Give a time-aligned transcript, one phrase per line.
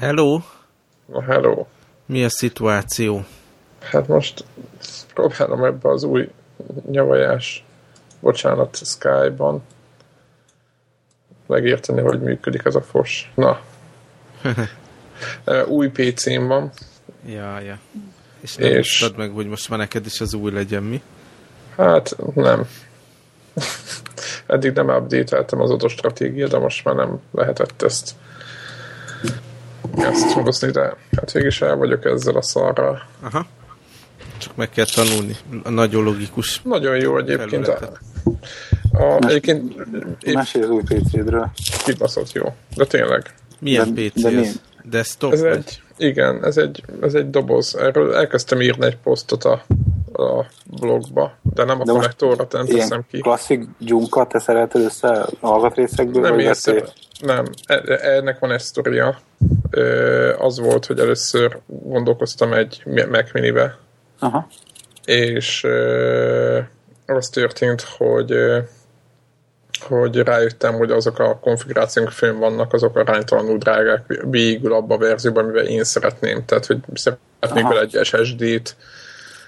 [0.00, 0.40] Hello!
[1.06, 1.66] Na, hello!
[2.06, 3.24] Mi a szituáció?
[3.80, 4.44] Hát most
[5.14, 6.28] próbálom ebbe az új
[6.90, 7.64] nyavajás,
[8.20, 9.62] bocsánat, Skype-ban
[11.46, 13.32] megérteni, hogy működik ez a fos.
[13.34, 13.60] Na.
[15.76, 16.70] új PC-m van.
[17.26, 17.78] Ja, ja.
[18.40, 19.10] És nem és...
[19.16, 21.02] meg, hogy most már neked is az új legyen, mi?
[21.76, 22.68] Hát nem.
[24.46, 28.14] Eddig nem update az adott stratégia, de most már nem lehetett ezt
[30.02, 33.02] ezt hozni, de hát végig is el vagyok ezzel a szarral.
[33.22, 33.46] Aha.
[34.38, 35.36] Csak meg kell tanulni.
[35.68, 36.60] Nagyon logikus.
[36.62, 37.68] Nagyon jó egyébként.
[37.68, 37.90] A,
[38.92, 39.74] a, egyébként
[40.20, 41.50] épp, Mesélj az új PC-dről.
[41.84, 42.54] Kibaszott jó.
[42.76, 43.34] De tényleg.
[43.60, 44.60] Milyen de, PC de ez?
[44.84, 45.32] Desktop?
[45.32, 47.76] Ez egy, igen, ez egy, ez egy doboz.
[47.76, 49.64] Erről elkezdtem írni egy posztot a,
[50.12, 53.18] a blogba, de nem a de konnektorra nem teszem ki.
[53.18, 56.22] klasszik gyunka te szereted össze alkatrészekből?
[56.22, 56.76] Nem, értem,
[57.20, 57.44] nem.
[57.66, 59.18] E, e, ennek van egy sztoria.
[60.38, 63.78] Az volt, hogy először gondolkoztam egy Mac Mini-be,
[64.18, 64.48] Aha.
[65.04, 65.66] és
[67.06, 68.34] az történt, hogy
[69.80, 75.44] hogy rájöttem, hogy azok a konfigurációk fönn vannak, azok aránytalanul drágák végül abba a verzióban,
[75.44, 76.44] amivel én szeretném.
[76.44, 77.68] Tehát, hogy szeretnék Aha.
[77.68, 78.76] bele egy SSD-t,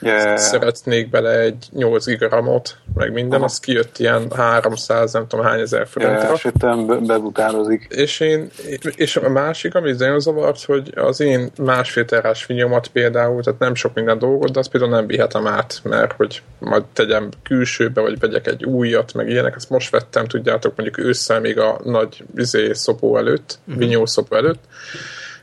[0.00, 0.36] yeah.
[0.36, 3.44] szeretnék bele egy 8 gigaramot, meg minden, Aha.
[3.44, 6.22] az kijött ilyen 300, nem tudom hány ezer forintra.
[6.22, 7.86] Yeah, sütem bebutározik.
[7.90, 8.50] És én,
[8.96, 13.74] és a másik, ami nagyon zavart, hogy az én másfél terás finyomat például, tehát nem
[13.74, 18.18] sok minden dolgot, de azt például nem vihetem át, mert hogy majd tegyem külsőbe, vagy
[18.18, 22.72] vegyek egy újat, meg ilyenek, ezt most vettem, tudjátok, mondjuk ősszel még a nagy izé
[22.72, 23.78] szopó előtt, uh-huh.
[23.82, 24.64] vinyó szopó előtt,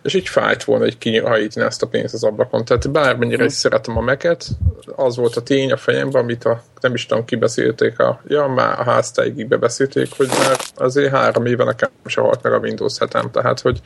[0.07, 2.65] és így fájt volna, hogy kihajítani ezt a pénzt az ablakon.
[2.65, 4.47] Tehát bármennyire is szeretem a meket,
[4.95, 8.79] az volt a tény a fejemben, amit a, nem is tudom, kibeszélték, a, ja, már
[8.79, 13.31] a háztáigig bebeszélték, hogy már azért három éve nekem se halt meg a Windows 7
[13.31, 13.81] tehát hogy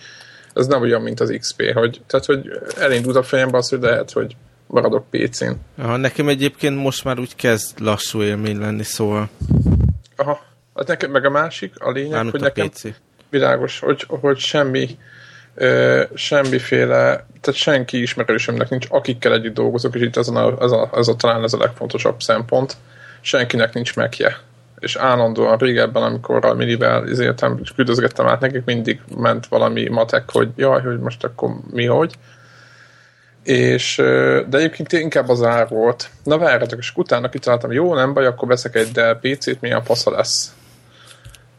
[0.53, 4.11] ez nem olyan, mint az XP, hogy, tehát hogy elindult a fejembe az, hogy lehet,
[4.11, 4.36] hogy
[4.67, 5.52] maradok PC-n.
[5.77, 9.30] Aha, nekem egyébként most már úgy kezd lassú élmény lenni, szóval.
[10.15, 10.42] Aha,
[10.76, 12.83] hát nekem meg a másik, a lényeg, Mármint hogy a nekem PC.
[13.30, 14.98] világos, hogy, hogy semmi
[16.14, 21.08] semmiféle, tehát senki ismerősömnek nincs, akikkel együtt dolgozok, és itt ez a, ez a, ez
[21.08, 22.78] a talán ez a legfontosabb szempont,
[23.22, 24.38] senkinek nincs megje.
[24.80, 30.32] És állandóan régebben, amikor a minivel izéltem, és küldözgettem át nekik, mindig ment valami matek,
[30.32, 32.14] hogy jaj, hogy most akkor mi hogy.
[33.44, 33.95] És,
[34.50, 36.10] de egyébként inkább az ár volt.
[36.23, 40.12] Na várjatok, és utána kitaláltam, jó, nem baj, akkor veszek egy Dell PC-t, milyen fasza
[40.12, 40.54] lesz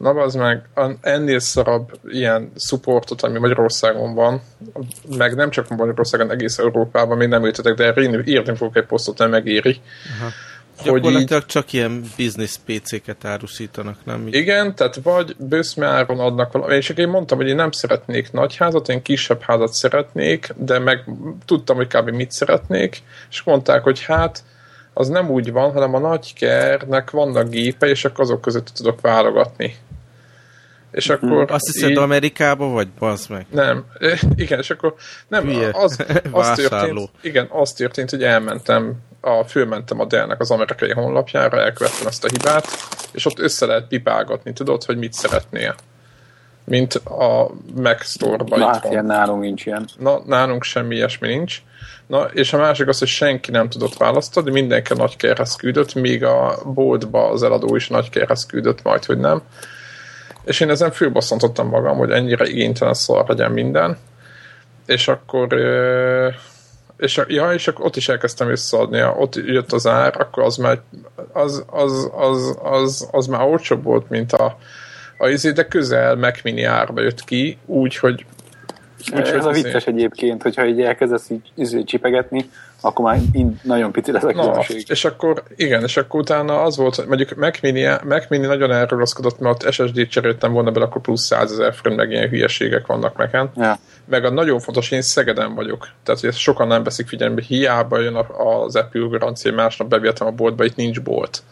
[0.03, 0.69] Na az meg
[1.01, 4.41] ennél szarabb ilyen supportot, ami Magyarországon van,
[5.17, 9.17] meg nem csak Magyarországon, egész Európában, még nem ültetek, de erre írni fogok egy posztot,
[9.17, 9.81] nem megéri.
[10.19, 10.31] Aha.
[10.77, 14.27] Hogy így, csak ilyen business PC-ket árusítanak, nem?
[14.27, 14.33] Így?
[14.33, 18.55] Igen, tehát vagy bőszme áron adnak valami, és én mondtam, hogy én nem szeretnék nagy
[18.55, 21.09] házat, én kisebb házat szeretnék, de meg
[21.45, 22.09] tudtam, hogy kb.
[22.09, 24.43] mit szeretnék, és mondták, hogy hát
[24.93, 29.01] az nem úgy van, hanem a nagy kernek vannak gépe, és akkor azok között tudok
[29.01, 29.75] válogatni.
[30.93, 31.25] És mhm.
[31.31, 31.51] akkor...
[31.51, 31.97] Azt hiszed így...
[31.97, 32.87] Amerikába vagy?
[32.99, 33.45] Bazd meg.
[33.49, 33.85] Nem.
[34.35, 34.93] Igen, és akkor
[35.27, 35.69] nem, Hülye.
[35.73, 41.61] az, az történt, igen, az történt, hogy elmentem, a, fölmentem a Dell-nek az amerikai honlapjára,
[41.61, 42.67] elkövettem ezt a hibát,
[43.11, 45.75] és ott össze lehet pipálgatni, tudod, hogy mit szeretnél.
[46.65, 48.59] Mint a Mac Store-ban.
[48.59, 49.87] Hát ilyen nálunk nincs ilyen.
[49.99, 51.61] Na, nálunk semmi ilyesmi nincs.
[52.07, 56.23] Na, és a másik az, hogy senki nem tudott választani, mindenki nagy kérhez küldött, míg
[56.23, 59.41] a boltba az eladó is nagy kérhez küldött, majd, hogy nem.
[60.45, 63.97] És én ezen fülbosszantottam magam, hogy ennyire igénytelen szar legyen minden.
[64.85, 65.53] És akkor
[66.97, 70.79] és, ja, és akkor ott is elkezdtem visszaadni, ott jött az ár, akkor az már,
[71.31, 74.57] az, az, az, az, az már olcsóbb volt, mint a,
[75.17, 78.25] a izé, de közel Mac Mini árba jött ki, úgy, hogy
[79.11, 82.49] úgy, Ez a vicces egyébként, hogyha így elkezdesz így, így csipegetni,
[82.81, 83.19] akkor már
[83.63, 84.75] nagyon pici lesz a különbség.
[84.75, 88.45] Na, és akkor, igen, és akkor utána az volt, hogy mondjuk Mac Mini, Mac Mini
[88.45, 92.85] nagyon elrugaszkodott, mert SSD-t cseréltem volna bele, akkor plusz 100 ezer forint, meg ilyen hülyeségek
[92.85, 93.51] vannak meken.
[93.55, 93.77] Ja.
[94.05, 95.87] Meg a nagyon fontos, én Szegeden vagyok.
[96.03, 100.31] Tehát, hogy ezt sokan nem veszik figyelembe, hiába jön az Apple garancia, másnap bevihetem a
[100.31, 101.43] boltba, itt nincs bolt.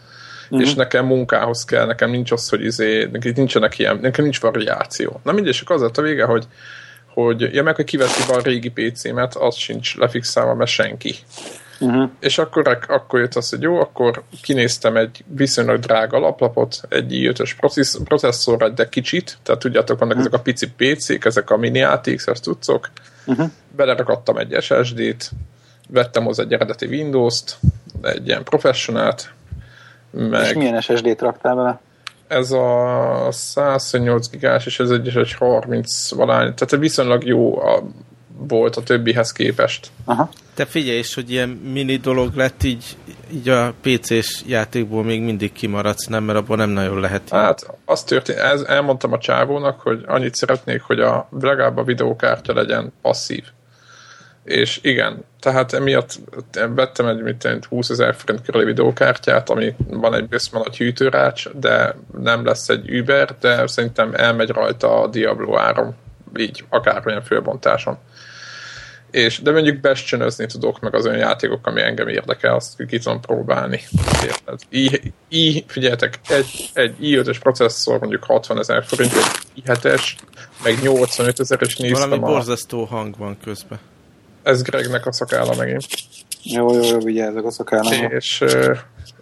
[0.50, 0.66] Uh-huh.
[0.66, 5.20] És nekem munkához kell, nekem nincs az, hogy izé, nincsenek ilyen, nekem nincs variáció.
[5.24, 6.46] Na mindegy, és az lett a vége, hogy
[7.14, 11.14] hogy ja meg, hogy kiveszi a régi PC-met, az sincs lefixálva, mert senki.
[11.80, 12.10] Uh-huh.
[12.20, 18.00] És akkor, akkor jött az, hogy jó, akkor kinéztem egy viszonylag drága alaplapot, egy i5-ös
[18.04, 20.28] processzorra, de kicsit, tehát tudjátok, vannak uh-huh.
[20.28, 22.90] ezek a pici PC-k, ezek a mini ATX-es tudszok,
[23.26, 23.50] uh-huh.
[23.76, 25.30] belerakadtam egy SSD-t,
[25.88, 27.58] vettem hozzá egy eredeti Windows-t,
[28.02, 29.32] egy ilyen professionalt,
[30.10, 30.42] meg...
[30.42, 31.80] És milyen SSD-t raktál bele?
[32.32, 37.82] Ez a 108 gigás, és ez egy, egy 30 valány, tehát viszonylag jó a,
[38.48, 39.90] volt a többihez képest.
[40.04, 40.28] Aha.
[40.54, 42.84] Te figyelj is, hogy ilyen mini dolog lett, így,
[43.32, 46.24] így a PC-s játékból még mindig kimaradsz, nem?
[46.24, 47.28] Mert abban nem nagyon lehet.
[47.28, 52.54] Hát, azt történt, ez, elmondtam a csávónak, hogy annyit szeretnék, hogy a legalább a videókártya
[52.54, 53.44] legyen passzív.
[54.44, 56.18] És igen, tehát emiatt
[56.74, 61.96] vettem egy mit 20 ezer forint körüli videókártyát, ami van egy bőszme nagy hűtőrács, de
[62.18, 65.94] nem lesz egy Uber, de szerintem elmegy rajta a Diablo áram,
[66.36, 67.98] így akármilyen fölbontáson.
[69.10, 73.20] És, de mondjuk bestcsönözni tudok, meg az olyan játékok, ami engem érdekel, azt ki tudom
[73.20, 73.80] próbálni.
[74.24, 74.58] Érted?
[74.68, 80.02] I, I, figyeljetek, egy, egy i5-ös processzor mondjuk 60 ezer forint, egy i7-es,
[80.64, 82.26] meg 85 ezeres néztem Valami a...
[82.26, 83.78] borzasztó hang van közben.
[84.42, 85.84] Ez Gregnek a szakálla megint.
[86.42, 88.08] Jó, jó, jó, vigyázzak a szakállamra.
[88.08, 88.44] És,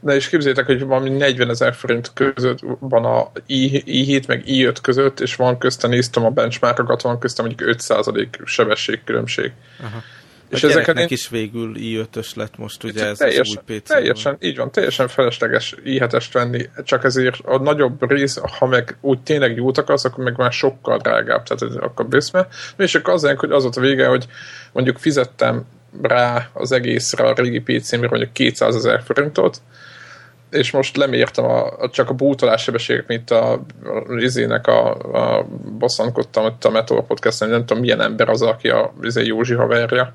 [0.01, 4.77] de is képzétek, hogy valami 40 ezer forint között van a I, i7 meg i5
[4.83, 9.53] között, és van köztem, néztem a benchmarkokat, van köztem mondjuk 5% sebességkülönbség.
[9.81, 10.03] Aha.
[10.51, 11.07] És ezeket én...
[11.09, 15.09] is végül i5-ös lett most ugye ez teljesen, az új pc Teljesen, így van, teljesen
[15.09, 20.25] felesleges i7-est venni, csak ezért a nagyobb rész, ha meg úgy tényleg jót akarsz, akkor
[20.25, 22.49] meg már sokkal drágább, tehát akkor bőszme.
[22.77, 24.27] És akkor az hogy az volt a vége, hogy
[24.73, 25.65] mondjuk fizettem
[26.03, 29.61] rá az egészre a régi PC-mre mondjuk 200 ezer forintot,
[30.51, 35.47] és most lemértem a, a, csak a bútolás sebességek, mint a, a a, a
[35.79, 40.15] bosszankodtam ott a Meteor podcast nem tudom milyen ember az, aki a Rizé Józsi haverja,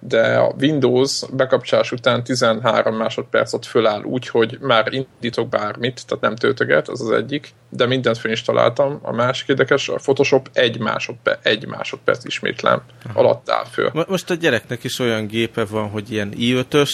[0.00, 6.36] de a Windows bekapcsolás után 13 másodpercet föláll úgy, hogy már indítok bármit, tehát nem
[6.36, 8.98] töltöget, az az egyik, de mindent fel is találtam.
[9.02, 13.20] A másik érdekes, a Photoshop egy másodperc, egy másodperc ismétlem Aha.
[13.20, 13.90] alatt áll föl.
[14.08, 16.90] Most a gyereknek is olyan gépe van, hogy ilyen i5-ös,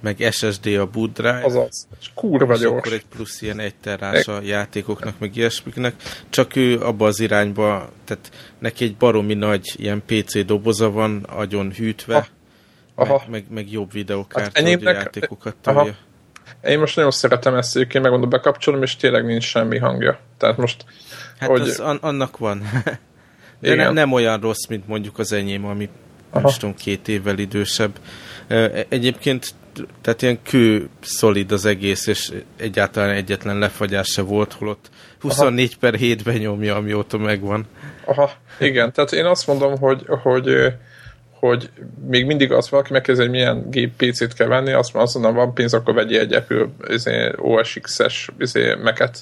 [0.00, 1.42] meg SSD a boot drive.
[1.44, 1.88] Azaz.
[2.00, 2.78] És kurva és gyors.
[2.78, 5.94] akkor egy plusz ilyen egy terrás a játékoknak, meg ilyesmiknek.
[6.28, 11.72] Csak ő abba az irányba, tehát neki egy baromi nagy ilyen PC doboza van, agyon
[11.72, 12.26] hűtve, ha.
[12.94, 13.12] Aha.
[13.12, 15.96] Meg, meg, meg jobb videókártya, hát a játékokat tolja.
[16.64, 20.18] Én most nagyon szeretem ezt, egyébként megmondom, bekapcsolom, és tényleg nincs semmi hangja.
[20.38, 20.84] Tehát most...
[21.38, 21.60] Hát hogy...
[21.60, 22.62] az, an- annak van.
[23.60, 25.88] De ne, nem olyan rossz, mint mondjuk az enyém, ami
[26.30, 26.40] Aha.
[26.40, 27.98] most tudom, két évvel idősebb.
[28.88, 29.54] Egyébként
[30.00, 34.90] tehát ilyen kő szolid az egész, és egyáltalán egyetlen lefagyás se volt, holott
[35.20, 35.90] 24 Aha.
[35.90, 37.66] per 7-ben nyomja, amióta megvan.
[38.04, 40.74] Aha, igen, tehát én azt mondom, hogy, hogy
[41.38, 41.70] hogy
[42.08, 45.54] még mindig azt valaki megkezdi, hogy milyen gép PC-t kell venni, azt, azt mondom, van
[45.54, 49.18] pénz, akkor vegye egy Apple izé, OS X-es izé, meket.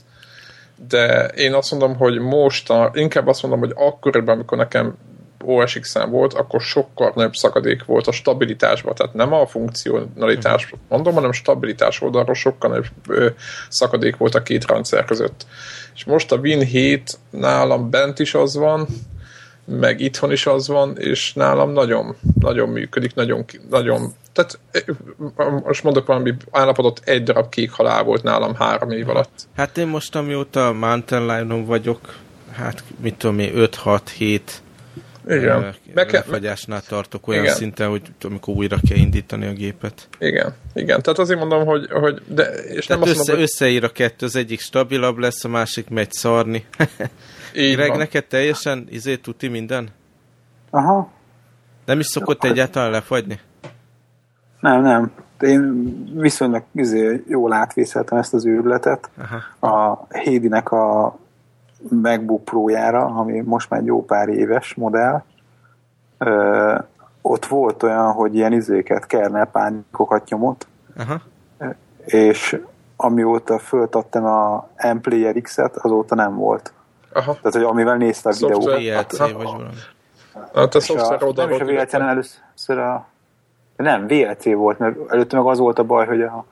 [0.88, 4.96] De én azt mondom, hogy most, a, inkább azt mondom, hogy akkoriban, amikor nekem
[5.44, 10.80] OS X-en volt, akkor sokkal nagyobb szakadék volt a stabilitásban, tehát nem a funkcionalitás uh-huh.
[10.88, 13.28] mondom, hanem stabilitás oldalról sokkal nagyobb ö,
[13.68, 15.46] szakadék volt a két rendszer között.
[15.94, 18.86] És most a Win 7 nálam bent is az van,
[19.64, 24.58] meg itthon is az van, és nálam nagyon, nagyon működik, nagyon, nagyon tehát
[25.64, 29.46] most mondok valami állapotot, egy darab kék halál volt nálam három év alatt.
[29.56, 32.18] Hát én most amióta Mountain Lion-on vagyok,
[32.52, 34.40] hát mit tudom én, 5-6-7
[35.28, 35.74] igen.
[35.94, 37.54] lefagyásnál tartok olyan igen.
[37.54, 40.08] szinten, hogy amikor újra kell indítani a gépet.
[40.18, 41.02] Igen, igen.
[41.02, 43.42] Tehát azért mondom, hogy, hogy de, és Tehát nem össze, mondom, hogy...
[43.42, 46.64] összeír a kettő, az egyik stabilabb lesz, a másik megy szarni.
[47.56, 47.98] Így Greg, van.
[47.98, 49.88] neked teljesen izé tuti minden?
[50.70, 51.10] Aha.
[51.84, 53.40] Nem is szokott Jó, egyáltalán lefagyni?
[54.60, 55.12] Nem, nem.
[55.40, 59.10] Én viszonylag izé, jól átvészeltem ezt az őrületet.
[59.18, 59.68] Aha.
[59.68, 61.16] A Hédinek a
[61.88, 65.22] MacBook Pro-jára, ami most már egy jó pár éves modell,
[66.18, 66.78] ö,
[67.22, 71.20] ott volt olyan, hogy ilyen izéket, kernel pánikokat nyomott, Aha.
[72.04, 72.60] és
[72.96, 76.72] amióta föltattam a M-Player X-et, azóta nem volt.
[77.12, 77.32] Aha.
[77.32, 78.64] Tehát, hogy amivel nézte a videót.
[78.64, 79.64] VLC vagy valami.
[80.54, 83.06] Hát a szoftver oda Nem is a VLC-en először a...
[83.76, 86.44] Nem, VLC volt, mert előtte meg az volt a baj, hogy a,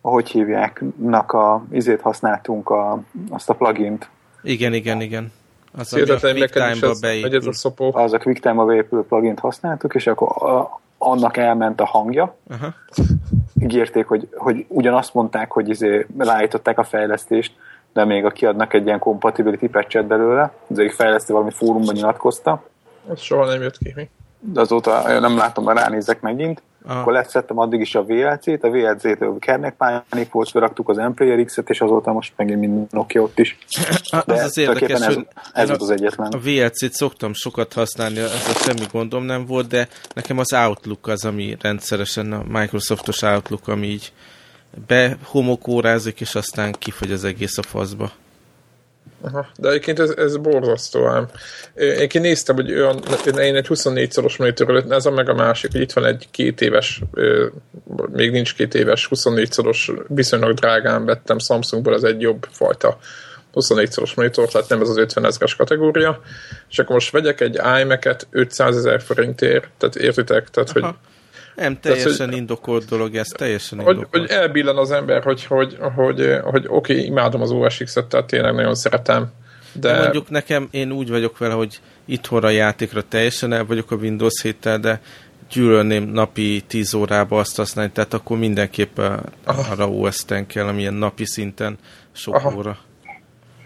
[0.00, 0.84] ahogy hívják,
[1.26, 4.10] a izét használtunk, a, azt a plugint,
[4.42, 5.32] igen, igen, igen.
[5.78, 7.36] Az, a QuickTime-ba beépül.
[7.36, 7.94] Ez a szopó.
[7.94, 12.36] Az a QuickTime-ba beépülő plugin használtuk, és akkor a, annak elment a hangja.
[12.50, 12.74] Aha.
[13.60, 17.52] Ígérték, hogy, hogy ugyanazt mondták, hogy izé leállították a fejlesztést,
[17.92, 22.62] de még a kiadnak egy ilyen compatibility patchet belőle, az egyik fejlesztő valami fórumban nyilatkozta.
[23.10, 24.08] Ez soha nem jött ki, mi?
[24.38, 26.62] De azóta nem látom, hogy ránézek megint.
[26.84, 27.00] Aha.
[27.00, 29.74] Akkor leszettem addig is a VLC-t, a VLC-től Kernek
[30.30, 33.58] volt, beraktuk az Emplayer X-et, és azóta most megint minden oké ott is.
[34.26, 35.16] De az az érdekes, ez,
[35.52, 36.32] ez az egyetlen.
[36.32, 41.24] A VLC-t szoktam sokat használni, ezzel semmi gondom nem volt, de nekem az Outlook az,
[41.24, 44.12] ami rendszeresen a Microsoftos Outlook, ami így
[44.86, 48.10] behomokórázik, és aztán kifogy az egész a faszba.
[49.22, 51.28] Aha, de egyébként ez, ez borzasztó ám.
[51.74, 53.02] Én kinéztem, hogy olyan,
[53.38, 56.60] én egy 24 szoros monitorról, ez a meg a másik, hogy itt van egy két
[56.60, 57.02] éves,
[58.12, 62.98] még nincs két éves, 24 szoros, viszonylag drágán vettem Samsungból, az egy jobb fajta
[63.52, 66.20] 24 szoros monitor, tehát nem ez az 50 ezres kategória,
[66.70, 70.86] és akkor most vegyek egy iMac-et 500 ezer forintért, tehát értitek, tehát Aha.
[70.86, 70.94] hogy
[71.60, 74.06] nem, teljesen Tehát, hogy, indokolt dolog ez, teljesen indokolt.
[74.10, 77.76] Hogy, hogy elbillen az ember, hogy, hogy, hogy, hogy, hogy oké, okay, imádom az OS
[77.76, 79.32] X-et, tehát tényleg nagyon szeretem.
[79.72, 79.98] De...
[79.98, 84.42] Mondjuk nekem, én úgy vagyok vele, hogy itthonra a játékra teljesen el vagyok a Windows
[84.42, 85.00] 7-tel, de
[85.52, 88.98] gyűlölném napi 10 órába azt használni, tehát akkor mindenképp
[89.44, 91.78] arra OS-ten kell, amilyen napi szinten
[92.12, 92.54] sok Aha.
[92.56, 92.78] óra.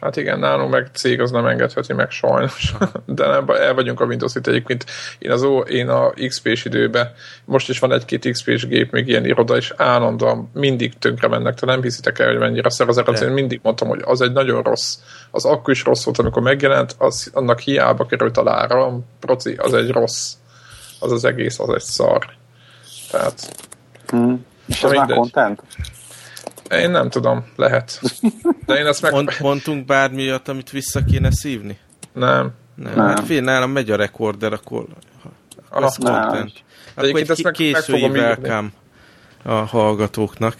[0.04, 2.75] Hát igen, nálunk meg cég az nem engedheti meg sajnos,
[3.06, 4.84] de nem, el vagyunk a windows itt egyébként.
[5.18, 7.12] Én, az, én a XP-s időben,
[7.44, 11.66] most is van egy-két XP-s gép, még ilyen iroda, és állandóan mindig tönkre mennek, te
[11.66, 14.99] nem hiszitek el, hogy mennyire szar az én mindig mondtam, hogy az egy nagyon rossz,
[15.30, 19.75] az akkor is rossz volt, amikor megjelent, az, annak hiába került a lára, proci, az
[19.75, 20.32] egy rossz,
[21.00, 22.26] az az egész, az egy szar.
[23.11, 23.56] Tehát...
[24.06, 24.46] Hmm.
[24.66, 25.62] És az már content?
[26.81, 28.00] Én nem tudom, lehet.
[28.66, 29.12] De én ezt meg...
[29.12, 31.78] Mond, mondtunk bármilyat, amit vissza kéne szívni?
[32.12, 32.52] Nem.
[32.75, 32.95] Nem.
[32.95, 33.07] nem.
[33.07, 34.87] Hát fél, nálam megy a rekorder, akkor
[35.69, 36.52] Aha, az content.
[36.95, 38.69] Akkor egy ki- késői welcome
[39.43, 40.54] a hallgatóknak.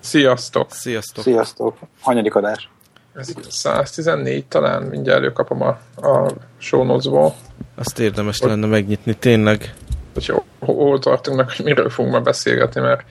[0.00, 0.72] Sziasztok!
[0.72, 1.24] Sziasztok!
[1.24, 1.78] Sziasztok!
[2.00, 2.68] Hanyadik adás?
[3.14, 5.78] Ez 114 talán, mindjárt előkapom a,
[6.08, 7.34] a show notes-ból.
[7.74, 9.74] Azt érdemes hogy, lenne megnyitni, tényleg.
[10.14, 13.04] Hogy jó, hol tartunk hogy miről fogunk ma beszélgetni, mert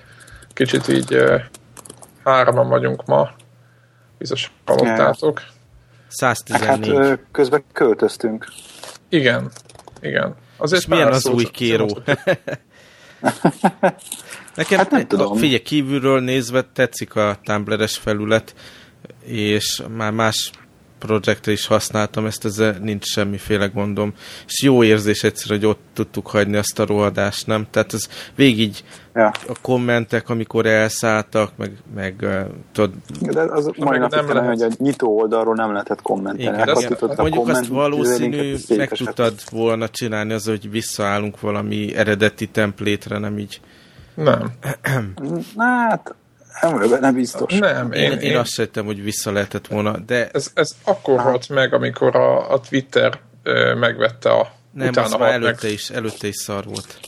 [0.53, 1.23] kicsit így
[2.23, 3.29] Hárman vagyunk ma.
[4.17, 5.41] Biztos hallottátok.
[6.07, 6.95] 114.
[6.97, 8.47] Hát közben költöztünk.
[9.09, 9.51] Igen,
[10.01, 10.35] igen.
[10.57, 11.97] Azért És milyen az új kéró?
[14.55, 15.37] Nekem, hát nem tudom.
[15.37, 18.55] figyelj, kívülről nézve tetszik a Tumblr-es felület,
[19.23, 20.51] és már más
[21.07, 24.13] projektre is használtam, ezt ezzel nincs semmiféle gondom.
[24.47, 27.67] És jó érzés egyszer, hogy ott tudtuk hagyni azt a rohadást, nem?
[27.71, 28.75] Tehát ez végig
[29.13, 29.31] ja.
[29.47, 32.27] a kommentek, amikor elszálltak, meg, meg
[32.71, 32.91] tudod...
[33.19, 34.47] De az mai nap nem lehet.
[34.47, 36.61] hogy a nyitó oldalról nem lehetett kommentelni.
[36.61, 36.97] Igen, igen.
[36.99, 43.37] Mondjuk komment, azt valószínű meg tudtad volna csinálni az, hogy visszaállunk valami eredeti templétre, nem
[43.37, 43.61] így.
[44.13, 44.51] Nem.
[45.57, 46.15] hát
[46.61, 47.59] nem vagyok benne biztos.
[47.59, 50.29] Nem, én, én, én azt hittem, hogy vissza lehetett volna, de...
[50.33, 51.27] Ez, ez akkor hát.
[51.27, 54.51] halt meg, amikor a, a Twitter ö, megvette a...
[54.73, 55.71] Nem, utána az már előtte meg.
[55.71, 56.99] is, előtte is szar volt.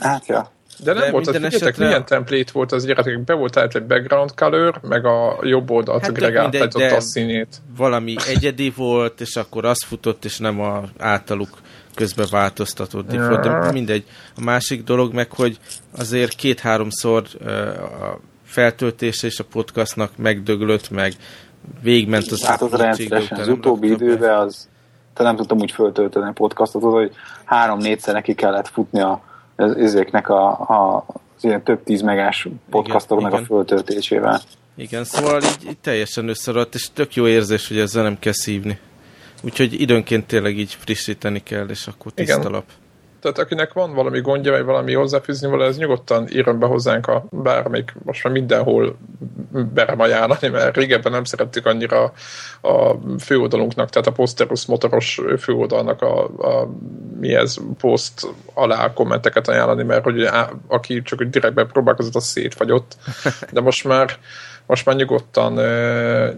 [0.00, 0.50] Hát, ja.
[0.84, 1.84] De nem de volt, az, esetre...
[1.84, 6.12] milyen template volt az gyerekek, be volt egy background color, meg a jobb oldalt hát
[6.12, 7.56] Greg átállított a színét.
[7.76, 11.58] Valami egyedi volt, és akkor az futott, és nem a általuk
[11.94, 14.04] közben változtatott default, de mindegy.
[14.36, 15.58] A másik dolog meg, hogy
[15.98, 17.50] azért két-háromszor uh,
[18.02, 18.20] a
[18.58, 21.12] feltöltése és a podcastnak megdöglött, meg
[21.82, 22.44] végment az...
[22.44, 24.68] Hát az rendszeresen, az utóbbi időben az,
[25.14, 27.12] te nem tudtam úgy föltölteni a podcastot, az, hogy
[27.44, 29.22] három-négyszer neki kellett futni a,
[29.56, 31.04] ezeknek a, a
[31.36, 34.40] az ilyen több tíz megás podcastoknak igen, a föltöltésével.
[34.76, 38.78] Igen, szóval így, így teljesen összeradott, és tök jó érzés, hogy ezzel nem kell szívni.
[39.42, 42.64] Úgyhogy időnként tényleg így frissíteni kell, és akkor tiszta lap
[43.20, 47.24] tehát akinek van valami gondja, vagy valami hozzáfűzni vala, ez nyugodtan írjon be hozzánk a
[47.30, 48.96] bármelyik, most már mindenhol
[49.74, 52.12] berem ajánlani, mert régebben nem szerettük annyira
[52.62, 56.68] a főoldalunknak, tehát a Posterus motoros főoldalnak a, a
[57.20, 62.96] mi ez, poszt alá kommenteket ajánlani, mert hogy á, aki csak direktben próbálkozott, az szétfagyott.
[63.52, 64.16] De most már,
[64.66, 65.52] most már nyugodtan,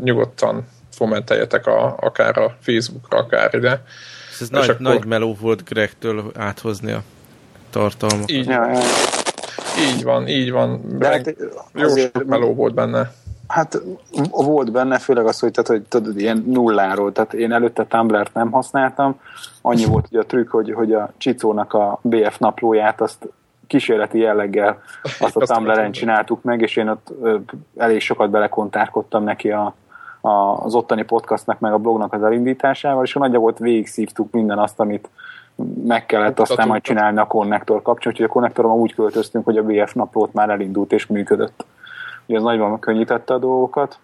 [0.02, 3.82] nyugodtan fomenteljetek a, akár a Facebookra, akár ide
[4.40, 4.80] ez nagy, akkor...
[4.80, 7.02] nagy meló volt Gregtől áthozni a
[7.70, 8.30] tartalmat.
[8.30, 8.80] Így, ja, ja.
[9.94, 10.80] így van, így van.
[10.98, 11.36] De hát,
[11.74, 13.12] jó sok meló volt benne.
[13.46, 13.82] Hát
[14.30, 18.50] volt benne, főleg az, hogy, tehát, hogy tudod, ilyen nulláról, tehát én előtte Tumblr-t nem
[18.50, 19.20] használtam,
[19.60, 23.28] annyi volt ugye a trükk, hogy, hogy a Csicónak a BF naplóját azt
[23.66, 24.82] kísérleti jelleggel
[25.18, 27.12] azt a Tumblr-en csináltuk meg, és én ott
[27.76, 29.74] elég sokat belekontárkodtam neki a,
[30.20, 35.08] az ottani podcastnak, meg a blognak az elindításával, és nagyjából végig szívtuk minden azt, amit
[35.84, 39.62] meg kellett aztán majd csinálni a konnektor kapcsán, úgyhogy a konnektorban úgy költöztünk, hogy a
[39.62, 41.64] BF naplót már elindult és működött.
[42.26, 43.98] Ugye ez nagyban könnyítette a dolgokat.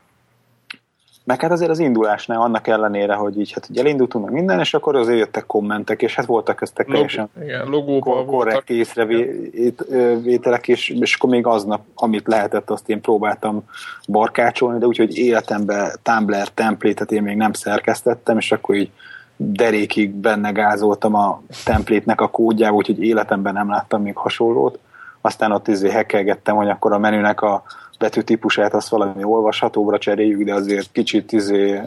[1.27, 4.75] Meg hát azért az indulásnál annak ellenére, hogy így hát ugye elindultunk meg minden, és
[4.75, 7.29] akkor azért jöttek kommentek, és hát voltak köztek teljesen
[7.65, 13.63] logóban korrekt észrevételek, és, és akkor még aznap, amit lehetett, azt én próbáltam
[14.09, 18.91] barkácsolni, de úgyhogy életemben Tumblr templétet én még nem szerkesztettem, és akkor így
[19.37, 24.79] derékig benne gázoltam a templétnek a kódjába, úgyhogy életemben nem láttam még hasonlót.
[25.21, 27.63] Aztán ott izé hekkelgettem, hogy akkor a menünek a
[27.99, 31.83] betűtípusát azt valami olvashatóbra cseréljük, de azért kicsit izé,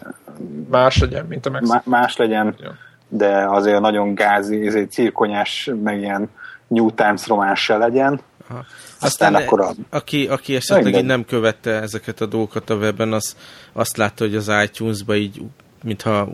[0.69, 1.85] más legyen, mint a Max.
[1.85, 2.75] Más legyen, ja.
[3.07, 6.29] de azért nagyon gázi, izé, cirkonyás, meg ilyen
[6.67, 8.21] New Times romás se legyen.
[8.47, 8.65] Aha.
[8.99, 9.71] Aztán, Aztán akkor a...
[9.89, 13.35] aki, aki esetleg így nem követte ezeket a dolgokat a webben, az
[13.73, 15.41] azt látta, hogy az iTunes-ba így,
[15.83, 16.27] mintha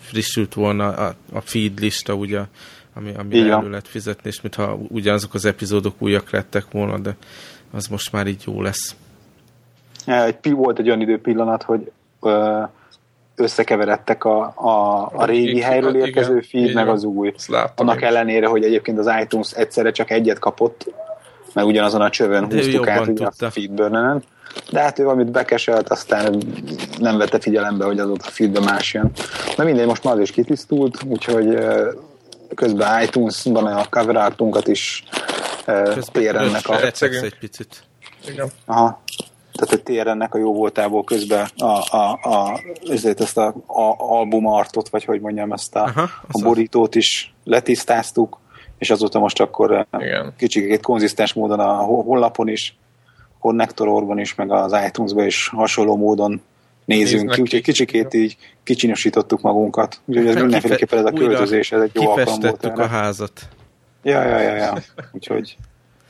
[0.00, 2.40] frissült volna a, a feed lista, ugye,
[2.94, 7.16] ami, ami elő lehet fizetni, és mintha ugyanazok az epizódok újak lettek volna, de
[7.72, 8.96] az most már így jó lesz.
[10.06, 12.62] Egy, volt egy olyan időpillanat, hogy ö,
[13.36, 17.34] összekeveredtek a, a, a régi igen, helyről érkező igen, feed, igen, meg az új.
[17.76, 20.92] Annak ellenére, hogy egyébként az iTunes egyszerre csak egyet kapott,
[21.54, 24.22] mert ugyanazon a csövön de húztuk át ugye a feedburnen
[24.70, 26.42] de hát ő valamit bekeselt, aztán
[26.98, 29.10] nem vette figyelembe, hogy az ott a feedben más jön.
[29.56, 31.58] Na mindegy, most már az is kitisztult, úgyhogy
[32.54, 35.04] közben iTunes-ban a cover artunkat is
[36.12, 36.84] térennek a...
[36.84, 37.82] egy picit.
[38.28, 38.50] Igen.
[38.64, 39.02] Aha.
[39.52, 44.88] Tehát hogy térennek a jó voltából közben a, a, a, ezért ezt a, a albumartot,
[44.88, 48.38] vagy hogy mondjam, ezt a, Aha, a borítót is letisztáztuk,
[48.78, 50.34] és azóta most akkor Igen.
[50.36, 52.76] kicsit konzisztens módon a honlapon is,
[53.40, 56.42] konnektororban is, meg az iTunes-ban is hasonló módon
[56.88, 60.00] nézünk ki, úgyhogy kicsikét így kicsinosítottuk magunkat.
[60.04, 62.64] Úgyhogy ez mindenféleképpen ez a költözés, ez egy jó alkalom volt.
[62.64, 63.48] a házat.
[64.02, 64.78] Ja, ja, ja, ja.
[65.12, 65.56] Úgyhogy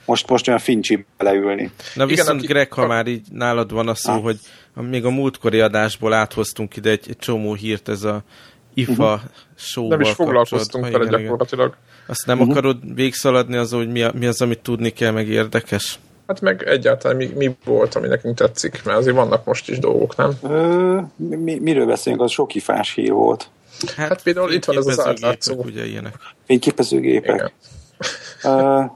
[0.04, 1.70] most, most olyan fincsi beleülni.
[1.94, 4.23] Na viszont Igen, Greg, ha már így nálad van a szó, ah.
[4.23, 4.38] hogy
[4.75, 8.23] még a múltkori adásból áthoztunk ide egy, egy csomó hírt, ez a
[8.75, 9.30] IFA uh-huh.
[9.54, 11.76] show Nem is foglalkoztunk vele gyakorlatilag.
[12.06, 12.52] Azt nem uh-huh.
[12.52, 15.99] akarod végszaladni az, hogy mi, a, mi az, amit tudni kell, meg érdekes?
[16.28, 20.16] Hát meg egyáltalán mi, mi volt, ami nekünk tetszik, mert azért vannak most is dolgok,
[20.16, 20.32] nem?
[20.42, 23.49] Ö, mi, miről beszélünk, az sok ifás hír volt.
[23.97, 25.54] Hát, hát például itt van ez az átlátszó.
[25.54, 26.14] Ugye ilyenek.
[26.47, 27.35] Fényképezőgépek.
[27.35, 27.50] Igen.
[28.42, 28.90] Uh,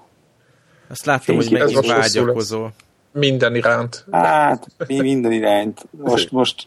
[0.88, 2.72] Azt láttam, hogy megint vágyakozol.
[3.12, 4.04] Minden iránt.
[4.10, 5.86] Hát, mi minden iránt.
[5.90, 6.66] Most, most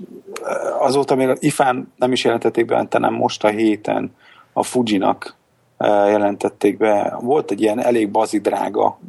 [0.80, 4.16] azóta még ifán nem is jelentették be, hanem most a héten
[4.54, 5.36] a Fujinak
[5.80, 7.18] jelentették be.
[7.22, 9.00] Volt egy ilyen elég bazidrága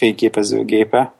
[0.00, 1.12] fényképezőgépe,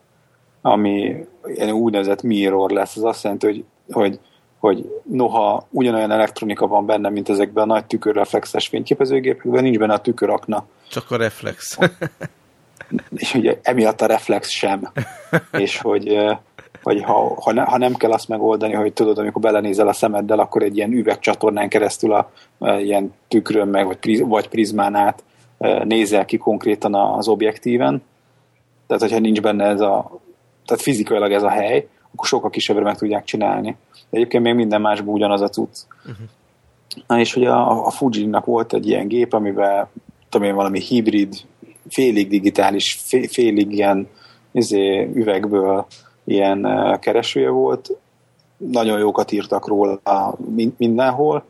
[0.62, 1.26] ami
[1.72, 2.96] úgynevezett mirror lesz.
[2.96, 4.18] Ez azt jelenti, hogy, hogy,
[4.58, 10.00] hogy noha ugyanolyan elektronika van benne, mint ezekben a nagy tükörreflexes fényképezőgépekben, nincs benne a
[10.00, 10.66] tükörakna.
[10.90, 11.78] Csak a reflex.
[13.16, 14.92] és ugye emiatt a reflex sem.
[15.64, 16.16] és hogy,
[16.82, 20.38] hogy ha, ha, ne, ha nem kell azt megoldani, hogy tudod, amikor belenézel a szemeddel,
[20.38, 25.22] akkor egy ilyen üvegcsatornán keresztül a, a ilyen tükrön meg, vagy, priz, vagy prizmán át
[25.84, 28.02] nézel ki konkrétan az objektíven,
[28.90, 30.20] tehát, hogyha nincs benne ez a,
[30.66, 33.76] tehát fizikailag ez a hely, akkor sokkal kisebbre meg tudják csinálni.
[33.92, 35.76] De egyébként még minden másban ugyanaz a cucc.
[35.98, 36.26] Uh-huh.
[37.06, 39.90] Na és ugye a, a Fuji-nak volt egy ilyen gép, amivel
[40.28, 41.34] tudom én, valami hibrid,
[41.88, 44.08] félig digitális, félig ilyen
[44.52, 45.86] izé, üvegből
[46.24, 46.66] ilyen
[47.00, 47.90] keresője volt.
[48.56, 50.36] Nagyon jókat írtak róla
[50.76, 51.44] mindenhol,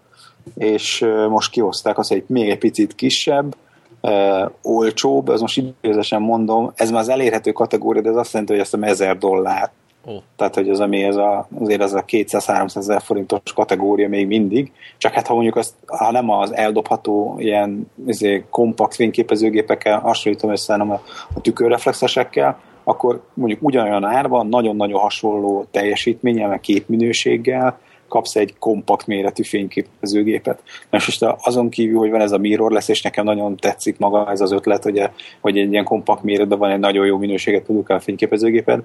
[0.54, 3.56] és most kihozták azt, hogy még egy picit kisebb,
[4.00, 8.52] uh, olcsóbb, az most idézesen mondom, ez már az elérhető kategória, de ez azt jelenti,
[8.52, 9.70] hogy ezt a 1000 dollár.
[10.04, 10.22] Oh.
[10.36, 14.72] Tehát, hogy az, ami ez a, azért az a 200-300 ezer forintos kategória még mindig,
[14.98, 20.72] csak hát ha mondjuk azt, ha nem az eldobható ilyen izé, kompakt fényképezőgépekkel hasonlítom össze,
[20.72, 21.00] hanem a,
[21.34, 27.78] a tükörreflexesekkel, akkor mondjuk ugyanolyan árban, nagyon-nagyon hasonló teljesítménnyel, meg képminőséggel,
[28.10, 30.62] kapsz egy kompakt méretű fényképezőgépet.
[30.90, 34.30] Mert most azon kívül, hogy van ez a mirror lesz, és nekem nagyon tetszik maga
[34.30, 35.02] ez az ötlet, hogy,
[35.40, 38.82] hogy egy ilyen kompakt méretben van egy nagyon jó minőséget produkál fényképezőgépet,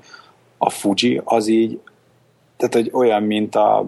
[0.57, 1.79] a Fuji az így,
[2.57, 3.87] tehát hogy olyan, mint a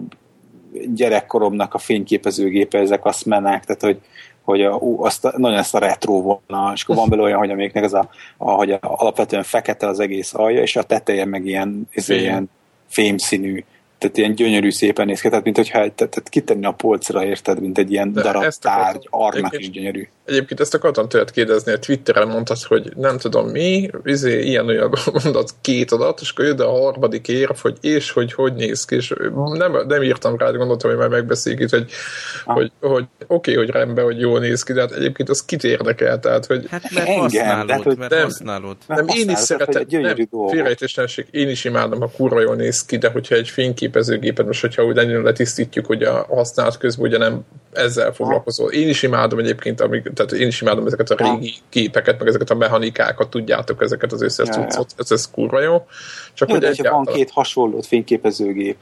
[0.94, 4.00] gyerekkoromnak a fényképezőgépe, ezek a smenák, tehát hogy,
[4.42, 7.50] hogy a, ú, azt, nagyon ezt a retro volna, és akkor van belőle olyan, hogy
[7.50, 11.46] amiknek ez a, a, hogy a, alapvetően fekete az egész alja, és a teteje meg
[11.46, 12.50] ilyen, ez ilyen
[12.86, 13.64] fémszínű
[13.98, 17.60] tehát ilyen gyönyörű szépen néz ki, tehát mint hogyha tehát, tehát kitenni a polcra, érted,
[17.60, 20.08] mint egy ilyen De darab tárgy, arnak is gyönyörű.
[20.24, 24.92] Egyébként ezt akartam tőled kérdezni, a Twitteren mondtad, hogy nem tudom mi, izé, ilyen olyan
[25.22, 28.94] mondat két adat, és akkor jön a harmadik érv, hogy és hogy hogy néz ki,
[28.94, 29.14] és
[29.52, 31.90] nem, nem írtam rá, gondoltam, hogy már megbeszéljük hogy,
[32.44, 32.54] ah.
[32.54, 35.64] hogy, hogy oké, okay, hogy rendben, hogy jól néz ki, de hát egyébként az kit
[35.64, 36.66] érdekel, tehát hogy...
[36.70, 38.76] Hát mert Engem, használod, tehát, hogy mert nem, használod.
[38.86, 42.96] Nem, nem én is szeretem, nem, félrejtésnesség, én is imádom, ha kurva jól néz ki,
[42.96, 43.48] de hogyha egy
[43.88, 47.40] fényképezőgépet, most hogyha úgy nagyon letisztítjuk, hogy a használat közben ugye nem
[47.72, 48.72] ezzel foglalkozol.
[48.72, 52.50] Én is imádom egyébként, amik, tehát én is imádom ezeket a régi képeket, meg ezeket
[52.50, 54.84] a mechanikákat, tudjátok, ezeket az összes ja, ja.
[54.96, 55.86] ez, ez kurva jó.
[56.34, 57.04] Csak jó, hogy egyáltalán...
[57.04, 58.76] van két hasonló fényképezőgép,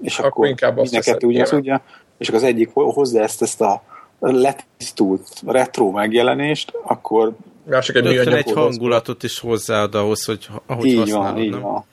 [0.00, 1.82] és akkor, akkor inkább azt ugyanazt tudja,
[2.18, 3.82] és akkor az egyik hozza ezt, ezt a
[4.18, 7.32] letisztult retro megjelenést, akkor
[7.70, 11.60] Másik egy, egy hangulatot is hozzáad ahhoz, hogy ahogy így használod, van, így nem?
[11.60, 11.84] van.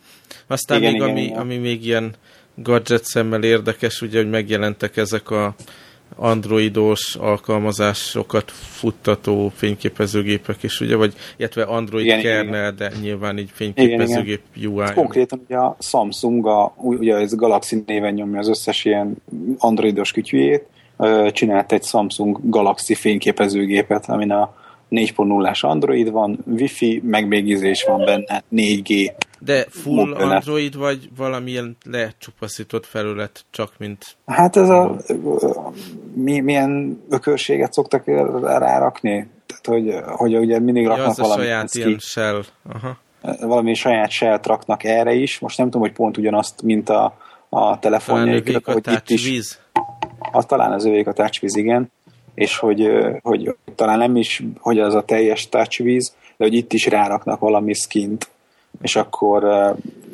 [0.47, 1.39] Aztán igen, még igen, ami, igen.
[1.39, 2.15] ami még ilyen
[2.61, 5.55] gadget szemmel érdekes, ugye, hogy megjelentek ezek a
[6.15, 12.75] androidos alkalmazásokat futtató fényképezőgépek is, ugye, vagy illetve android igen, kernel, igen.
[12.75, 14.93] de nyilván így fényképezőgép igen, UI.
[14.93, 19.15] Konkrétan ugye a Samsung, a, ugye ez Galaxy néven nyomja az összes ilyen
[19.57, 20.65] androidos kütyűjét,
[21.31, 24.53] csinált egy Samsung Galaxy fényképezőgépet, amin a
[24.89, 29.11] 4.0-ás Android van, Wi-Fi, megbégizés van benne, 4G.
[29.39, 30.31] De full mobilet.
[30.31, 34.05] Android, vagy valamilyen lecsupaszított felület, csak mint...
[34.25, 34.95] Hát ez a...
[36.13, 38.05] Mi, milyen ökörséget szoktak
[38.43, 39.29] rárakni?
[39.45, 41.41] Tehát, hogy, hogy ugye mindig raknak ja, az valami...
[41.41, 42.43] saját ilyen shell.
[42.73, 42.97] Aha.
[43.39, 45.39] Valami saját shell raknak erre is.
[45.39, 47.17] Most nem tudom, hogy pont ugyanazt, mint a,
[47.49, 48.59] a telefonjaik.
[48.59, 49.57] Talán a itt is,
[50.31, 51.91] a, talán az övék a TouchWiz, igen
[52.39, 52.89] és hogy,
[53.21, 57.73] hogy talán nem is, hogy az a teljes touchvíz, de hogy itt is ráraknak valami
[57.73, 58.29] skint,
[58.81, 59.43] és akkor...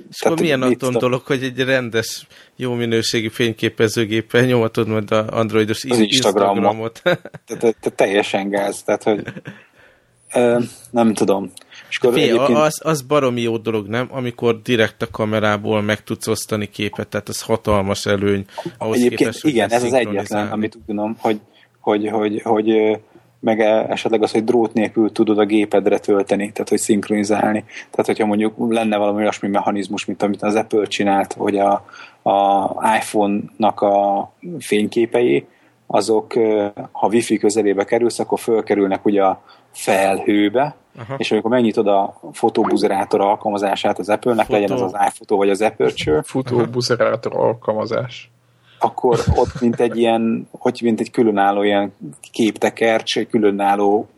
[0.09, 5.83] És tehát, milyen attól dolog, hogy egy rendes, jó minőségű fényképezőgéppel nyomatod majd a androidos
[5.83, 6.11] az Instagramot.
[6.55, 7.01] Instagramot.
[7.59, 9.23] tehát, te, teljesen gáz, tehát hogy
[10.91, 11.51] nem tudom.
[11.89, 12.57] És akkor Fé, egyébként...
[12.57, 14.07] az, az baromi jó dolog, nem?
[14.11, 18.45] Amikor direkt a kamerából meg tudsz osztani képet, tehát az hatalmas előny.
[18.77, 21.39] Ahhoz egyébként képest, igen, ez az egyetlen, amit tudom, hogy
[21.85, 22.99] hogy, hogy, hogy
[23.45, 27.63] meg e, esetleg az, hogy drót nélkül tudod a gépedre tölteni, tehát hogy szinkronizálni.
[27.89, 31.85] Tehát, hogyha mondjuk lenne valami olyasmi mechanizmus, mint amit az Apple csinált, hogy a,
[32.21, 35.47] a iPhone-nak a fényképei,
[35.87, 36.33] azok,
[36.91, 41.15] ha wifi közelébe kerülsz, akkor fölkerülnek ugye a felhőbe, Aha.
[41.17, 44.59] és amikor megnyitod a fotóbuzerátor alkalmazását az Apple-nek, Fotó.
[44.59, 46.21] legyen az az iPhoto vagy az Aperture.
[46.21, 48.34] Fotóbuzerátor alkalmazás
[48.79, 51.93] akkor ott mint egy ilyen, hogy mint egy különálló ilyen
[52.31, 54.09] képtekercs, különálló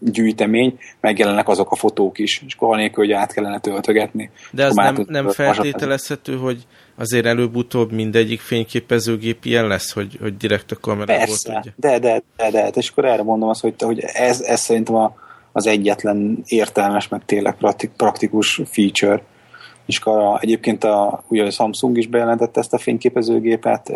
[0.00, 4.30] gyűjtemény, megjelennek azok a fotók is, és akkor anélkül, hogy át kellene töltögetni.
[4.50, 10.70] De ez nem, nem feltételezhető, hogy azért előbb-utóbb mindegyik fényképezőgép ilyen lesz, hogy, hogy direkt
[10.70, 11.72] a kamerából Persze, tudja.
[11.76, 15.14] De, de, de, de, és akkor erre mondom azt, hogy, hogy ez, ez szerintem a,
[15.52, 17.56] az egyetlen értelmes, meg tényleg
[17.96, 19.22] praktikus feature,
[19.90, 23.88] és a, egyébként a, ugye a Samsung is bejelentette ezt a fényképezőgépet,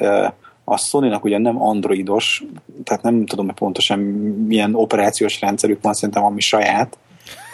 [0.64, 2.44] a Sony-nak ugye nem androidos,
[2.85, 3.98] tehát nem tudom, hogy pontosan
[4.46, 6.98] milyen operációs rendszerük van, szerintem valami saját,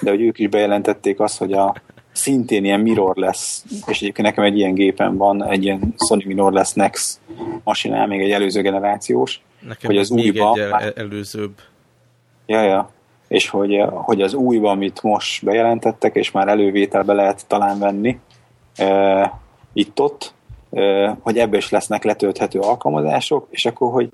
[0.01, 1.75] de hogy ők is bejelentették azt, hogy a
[2.13, 6.53] szintén ilyen mirror lesz, és egyébként nekem egy ilyen gépen van, egy ilyen Sony mirror
[6.53, 7.19] lesz Next
[7.65, 9.41] masinál, még egy előző generációs.
[9.61, 11.53] Nekem hogy az még újba, egy el- előzőbb.
[12.47, 12.91] Ja, ja.
[13.31, 18.19] És hogy, hogy az újba, amit most bejelentettek, és már elővételbe lehet talán venni,
[19.73, 20.35] itt-ott,
[21.21, 24.11] hogy ebből is lesznek letölthető alkalmazások, és akkor, hogy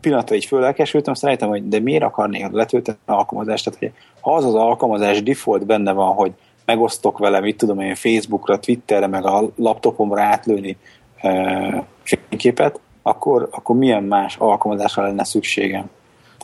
[0.00, 3.64] pillanatra így fölelkesültem, azt rájöttem, hogy de miért akarnék letölteni alkalmazást?
[3.64, 6.32] Tehát, hogy ha az az alkalmazás default benne van, hogy
[6.64, 10.76] megosztok vele, mit tudom én, Facebookra, Twitterre, meg a laptopomra átlőni
[11.16, 15.90] e, fényképet, akkor, akkor milyen más alkalmazásra lenne szükségem?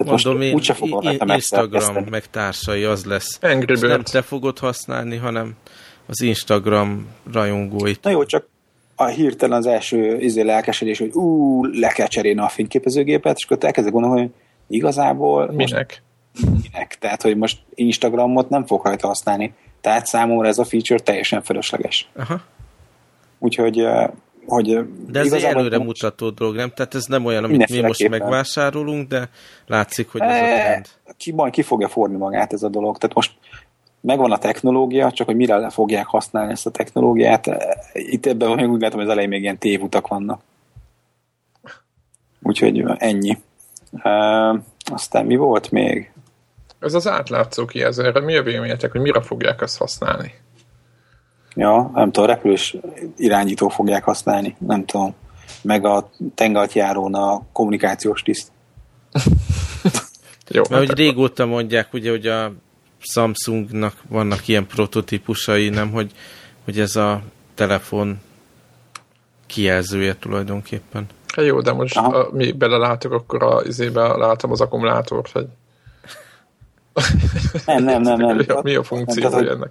[0.05, 3.39] Tehát Mondom most úgyse fogom Instagram meg társai az lesz.
[3.81, 5.55] nem te fogod használni, hanem
[6.07, 8.03] az Instagram rajongóit.
[8.03, 8.47] Na jó, csak
[8.97, 13.59] a hirtelen az első izé lelkesedés, hogy ú, le kell cserélni a fényképezőgépet, és akkor
[13.61, 14.31] elkezdek gondolni, hogy
[14.69, 16.03] igazából minek?
[16.33, 16.97] Most, minek?
[17.01, 19.55] Tehát, hogy most Instagramot nem fog rajta használni.
[19.81, 22.09] Tehát számomra ez a feature teljesen fölösleges.
[22.17, 22.41] Aha.
[23.39, 23.87] Úgyhogy
[24.47, 24.79] hogy
[25.11, 25.89] de ez egy előre most...
[25.89, 26.71] mutató dolog, nem?
[26.71, 29.29] Tehát ez nem olyan, amit mi most megvásárolunk, de
[29.67, 30.87] látszik, hogy ez a trend.
[31.17, 32.99] Ki, majd ki fogja forni magát ez a dolog.
[32.99, 33.33] Tehát most
[34.01, 37.47] megvan a technológia, csak hogy mire fogják használni ezt a technológiát,
[37.93, 40.41] itt ebben még úgy látom, hogy az elején még ilyen tévutak vannak.
[42.43, 43.39] Úgyhogy ennyi.
[43.93, 46.13] Uh, aztán mi volt még?
[46.81, 50.35] Ez az átlátszó kijelző, mi a véleményetek, hogy mire fogják ezt használni?
[51.55, 52.77] Ja, nem tudom, repülős
[53.17, 55.15] irányító fogják használni, nem tudom.
[55.63, 58.51] Meg a tengeratjárón a kommunikációs tiszt.
[60.49, 62.53] Jó, Mert hát hogy régóta mondják, ugye, hogy a
[62.99, 66.13] Samsungnak vannak ilyen prototípusai, nem, hogy,
[66.65, 67.23] hogy ez a
[67.55, 68.21] telefon
[69.47, 71.07] kijelzője tulajdonképpen.
[71.35, 75.47] Hát jó, de most a, mi belelátok, akkor a izébe látom az akkumulátort, hogy...
[77.67, 78.19] Nem, nem, nem.
[78.19, 78.37] nem.
[78.47, 79.71] mi, a, mi a funkció tehát, ennek?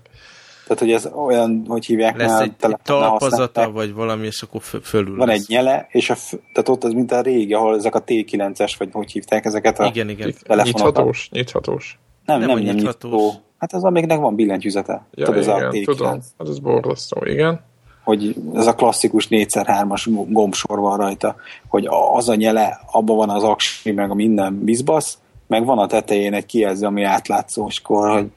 [0.74, 5.18] Tehát, hogy ez olyan, hogy hívják Lesz egy, egy talpazata, vagy valami, és akkor fölül
[5.18, 5.40] Van lesz.
[5.40, 6.16] egy nyele, és a,
[6.54, 9.86] tehát ott az, mint a régi, ahol ezek a T9-es, vagy hogy hívták ezeket a
[9.86, 10.34] igen, igen.
[10.64, 12.00] Nyithatós, nyithatós.
[12.26, 13.34] Nem, nem, nem, nem nyitható.
[13.58, 15.06] Hát az, amiknek van billentyűzete.
[15.14, 16.20] Ja, Tudod, igen, ez a tudom.
[16.38, 17.62] Hát ez borzasztó, igen.
[18.04, 21.36] Hogy ez a klasszikus 4x3-as gombsor van rajta,
[21.68, 25.88] hogy az a nyele, abban van az aksi, meg a minden bizbasz, meg van a
[25.88, 28.28] tetején egy kijelző, ami átlátszó, és akkor, hogy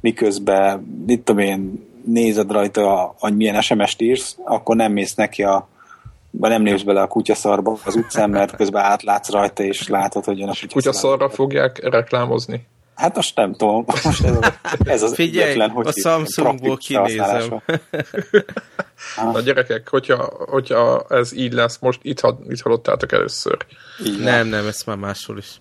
[0.00, 5.68] miközben, mit tudom én, nézed rajta, hogy milyen SMS-t írsz, akkor nem mész neki a
[6.30, 10.38] vagy nem lépsz bele a kutyaszarba az utcán, mert közben átlátsz rajta, és látod, hogy
[10.38, 10.74] jön a kutyaszarba.
[10.74, 12.66] Kutyaszarra fogják reklámozni.
[12.94, 17.62] Hát most nem tudom, most ez, a, ez az Figyelj, egyetlen, hogy a Samsungból kinézem.
[19.32, 23.56] A gyerekek, hogyha, hogyha ez így lesz, most itt, itt hallottátok először.
[24.04, 25.58] Így nem, nem, ezt már máshol is.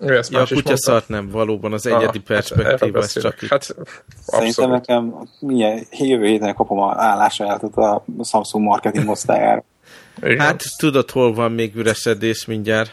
[0.00, 3.76] Ezt ja, a kutya szart nem, valóban az egyedi ah, hát perspektíva, ez csak hát,
[4.26, 9.64] Szerintem nekem milyen, jövő héten kapom a állásajánlatot a Samsung marketing osztályára.
[10.38, 12.90] Hát tudod, hol van még üresedés mindjárt?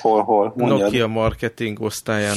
[0.00, 0.52] Hol, hol?
[0.56, 0.80] Mondjad.
[0.80, 2.36] Nokia marketing osztályán.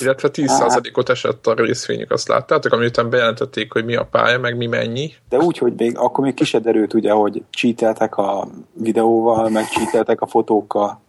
[0.00, 4.66] Illetve 10%-ot esett a részvényük, azt láttátok, amiután bejelentették, hogy mi a pálya, meg mi
[4.66, 5.12] mennyi.
[5.28, 10.26] De úgy, hogy még akkor még kisederült ugye, hogy cheateltek a videóval, meg cheateltek a
[10.26, 11.00] fotókkal.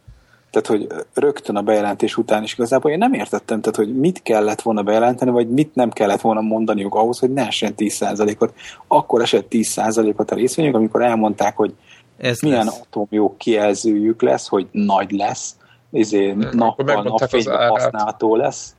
[0.54, 4.62] Tehát, hogy rögtön a bejelentés után is igazából én nem értettem, tehát, hogy mit kellett
[4.62, 8.54] volna bejelenteni, vagy mit nem kellett volna mondaniuk ahhoz, hogy ne essen 10%-ot.
[8.88, 11.74] Akkor esett 10%-ot a részvényük, amikor elmondták, hogy
[12.16, 12.80] ez milyen lesz.
[12.80, 15.56] atomjó kijelzőjük lesz, hogy nagy lesz,
[15.90, 18.74] izé, nappal, napfényben használható lesz.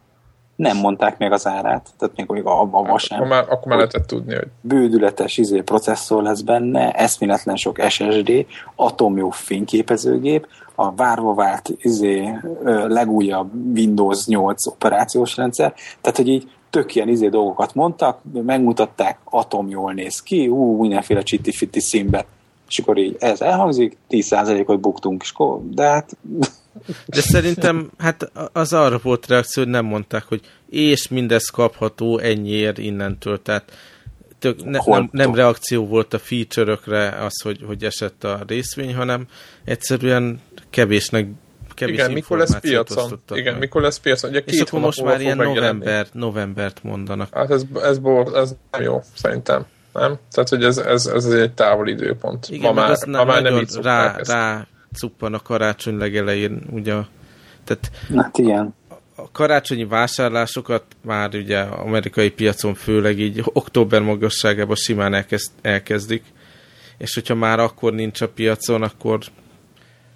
[0.56, 3.18] Nem mondták meg az árát, tehát még, még a, a vasán.
[3.18, 4.48] Akkor már, akkor már lehetett tudni, hogy...
[4.62, 12.34] Bődületes izé, processzor lesz benne, eszméletlen sok SSD, atomjó fényképezőgép, a várva várt izé,
[12.88, 19.70] legújabb Windows 8 operációs rendszer, tehát hogy így tök ilyen izé dolgokat mondtak, megmutatták, atom
[19.70, 22.26] jól néz ki, ú, mindenféle csitti-fitti színbe.
[22.68, 26.18] És akkor így ez elhangzik, 10%-ot buktunk, és akkor, de hát...
[27.06, 32.78] De szerintem hát az arra volt reakció, hogy nem mondták, hogy és mindez kapható ennyiért
[32.78, 33.72] innentől, tehát
[34.40, 39.28] tök, ne, nem, nem reakció volt a feature-ökre az, hogy, hogy esett a részvény, hanem
[39.64, 40.42] egyszerűen
[40.76, 41.28] kevésnek
[41.74, 43.22] kevés Igen, mikor lesz piacon?
[43.32, 43.62] Igen, meg.
[43.62, 44.30] mikor lesz piacon?
[44.30, 47.34] Ugye két és akkor most már ilyen november, novembert mondanak.
[47.34, 50.18] Hát ez, ez, bor, ez nem jó, szerintem nem?
[50.32, 52.48] Tehát, hogy ez, ez, ez egy távol időpont.
[52.50, 56.94] Igen, ma már, az ma már nem így rá, rá cuppan a karácsony legelején, ugye,
[57.64, 58.76] tehát hát igen.
[59.16, 66.24] A karácsonyi vásárlásokat már ugye amerikai piacon főleg így október magasságában simán elkezd, elkezdik,
[66.98, 69.20] és hogyha már akkor nincs a piacon, akkor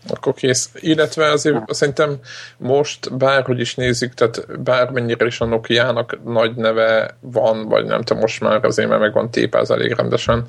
[0.07, 0.69] akkor kész.
[0.73, 2.19] Illetve azért szerintem
[2.57, 8.21] most bárhogy is nézzük, tehát bármennyire is a Nokia-nak nagy neve van, vagy nem tudom,
[8.21, 10.45] most már azért mert meg van tépáz elég rendesen,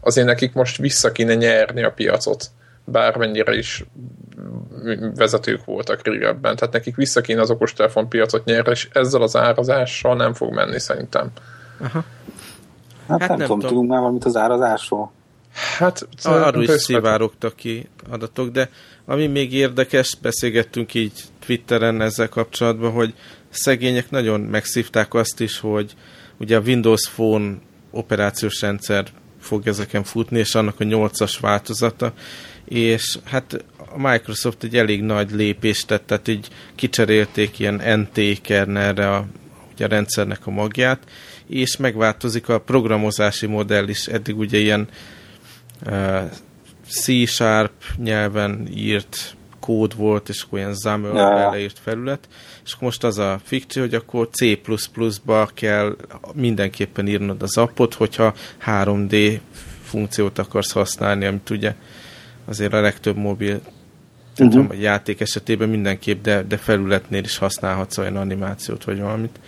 [0.00, 2.50] azért nekik most vissza kéne nyerni a piacot
[2.84, 3.84] bármennyire is
[5.14, 6.56] vezetők voltak régebben.
[6.56, 10.78] Tehát nekik vissza kéne az okostelefon piacot nyerni, és ezzel az árazással nem fog menni
[10.78, 11.30] szerintem.
[11.80, 12.04] Aha.
[13.08, 15.10] Hát, hát nem, nem tudom, tudom, tudunk már valamit az árazásról?
[15.78, 18.70] Hát arról is szivárogtak ki adatok, de
[19.04, 21.12] ami még érdekes, beszélgettünk így
[21.46, 23.14] Twitteren ezzel kapcsolatban, hogy
[23.50, 25.94] szegények nagyon megszívták azt is, hogy
[26.36, 27.54] ugye a Windows Phone
[27.90, 29.06] operációs rendszer
[29.40, 32.12] fog ezeken futni, és annak a 8-as változata,
[32.64, 39.10] és hát a Microsoft egy elég nagy lépést tett, tehát így kicserélték ilyen NT kernelre
[39.10, 39.26] a,
[39.74, 40.98] ugye a rendszernek a magját,
[41.46, 44.88] és megváltozik a programozási modell is, eddig ugye ilyen
[46.88, 51.34] C-sharp nyelven írt kód volt, és akkor ilyen XAML ja.
[51.34, 52.28] beleírt felület,
[52.64, 55.96] és akkor most az a fikció, hogy akkor C++-ba kell
[56.34, 58.34] mindenképpen írnod az appot, hogyha
[58.66, 59.40] 3D
[59.82, 61.74] funkciót akarsz használni, amit ugye
[62.44, 64.48] azért a legtöbb mobil uh-huh.
[64.48, 69.38] tudom, játék esetében mindenképp, de, de felületnél is használhatsz olyan animációt, vagy valamit,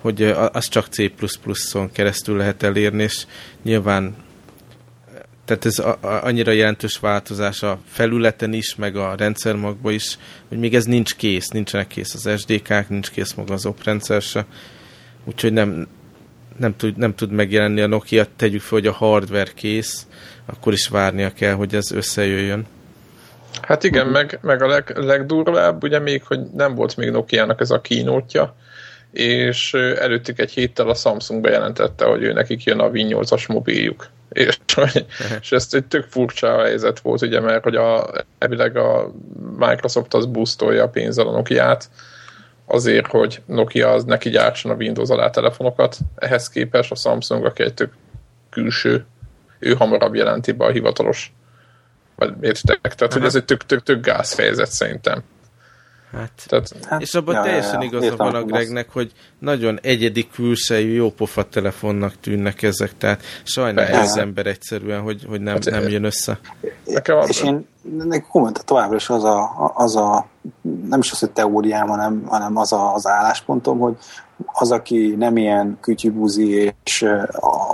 [0.00, 3.26] hogy az csak C++-on keresztül lehet elérni, és
[3.62, 4.14] nyilván
[5.46, 10.58] tehát ez a, a, annyira jelentős változás a felületen is, meg a rendszermagban is, hogy
[10.58, 14.46] még ez nincs kész, nincsenek kész az SDK-k, nincs kész maga az oprendszer se,
[15.24, 15.88] úgyhogy nem,
[16.56, 20.06] nem, tud, nem tud megjelenni a Nokia, tegyük fel, hogy a hardware kész,
[20.46, 22.66] akkor is várnia kell, hogy ez összejöjjön.
[23.62, 27.70] Hát igen, meg, meg a leg, legdurvább, ugye még, hogy nem volt még Nokia-nak ez
[27.70, 28.56] a kínótja,
[29.12, 34.08] és előttük egy héttel a Samsung bejelentette, hogy ő nekik jön a Win8-as mobiljuk.
[34.28, 34.58] És,
[35.40, 39.12] és ez egy tök furcsa helyzet volt, ugye, mert hogy a, evileg a
[39.56, 41.90] Microsoft az boostolja a pénzzel a Nokia-t,
[42.64, 45.98] azért, hogy Nokia az neki gyártson a Windows alá telefonokat.
[46.16, 47.92] Ehhez képest a Samsung, aki egy tök
[48.50, 49.06] külső,
[49.58, 51.32] ő hamarabb jelenti be a hivatalos
[52.16, 52.80] vagy értek?
[52.80, 53.12] Tehát, Aha.
[53.12, 55.22] hogy ez egy tök, tök, tök gázfejezet szerintem.
[56.16, 60.28] Hát, Tehát, hát, és abban ja, teljesen ja, igaza van a Gregnek, hogy nagyon egyedi
[60.28, 65.88] külsejű, jópofa telefonnak tűnnek ezek, tehát sajnálja az ember egyszerűen, hogy, hogy nem, hát, nem
[65.88, 66.38] jön össze.
[66.84, 67.66] Nekem és én
[68.04, 70.26] nekem továbbra is az a, az a,
[70.88, 73.96] nem is az, hogy teóriám, hanem, hanem az a, az álláspontom, hogy
[74.46, 77.06] az, aki nem ilyen kütyübuzi és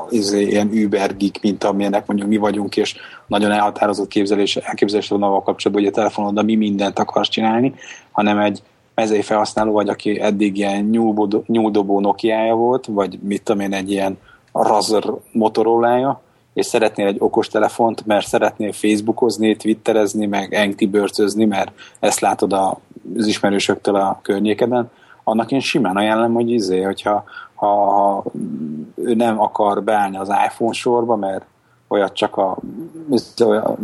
[0.08, 2.96] az ilyen Uber geek, mint amilyenek mondjuk mi vagyunk, és
[3.26, 7.74] nagyon elhatározott képzelés, elképzelés van avval kapcsolatban, hogy a telefonod mi mindent akarsz csinálni,
[8.12, 8.62] hanem egy
[8.94, 10.84] mezei felhasználó vagy, aki eddig ilyen
[11.46, 14.18] nyúldobó Nokia-ja volt, vagy mit tudom én, egy ilyen
[14.52, 16.20] Razer Motorola-ja,
[16.54, 22.52] és szeretnél egy okos telefont, mert szeretnél Facebookozni, Twitterezni, meg Angry bőrcözni, mert ezt látod
[22.52, 24.90] az ismerősöktől a környékeden,
[25.24, 28.24] annak én simán ajánlom, hogy izé, hogyha ha, ha
[28.94, 31.44] ő nem akar beállni az iPhone sorba, mert
[31.88, 32.58] olyat csak a,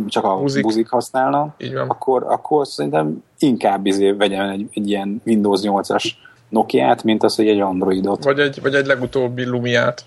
[0.07, 1.55] csak a buzik, buzik használna,
[1.87, 6.11] akkor, akkor szerintem inkább izé vegyen egy, egy ilyen Windows 8-as
[6.49, 8.23] Nokia-t, mint az, hogy egy Androidot.
[8.23, 10.05] Vagy egy, vagy egy legutóbbi Lumiát.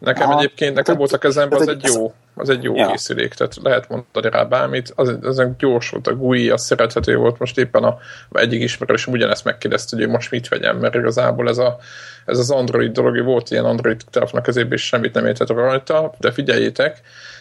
[0.00, 2.86] Nekem Aha, egyébként, nekem volt a kezemben, az egy jó, az egy jó ja.
[2.86, 7.38] készülék, tehát lehet mondani rá bármit, az, az gyors volt, a GUI, az szerethető volt,
[7.38, 7.98] most éppen a,
[8.32, 11.78] egyik ismerősöm ugyanezt megkérdezte, hogy most mit vegyem, mert igazából ez, a,
[12.26, 16.14] ez az Android dolog, volt ilyen Android telefon a kezében, és semmit nem értett rajta,
[16.18, 17.00] de figyeljétek,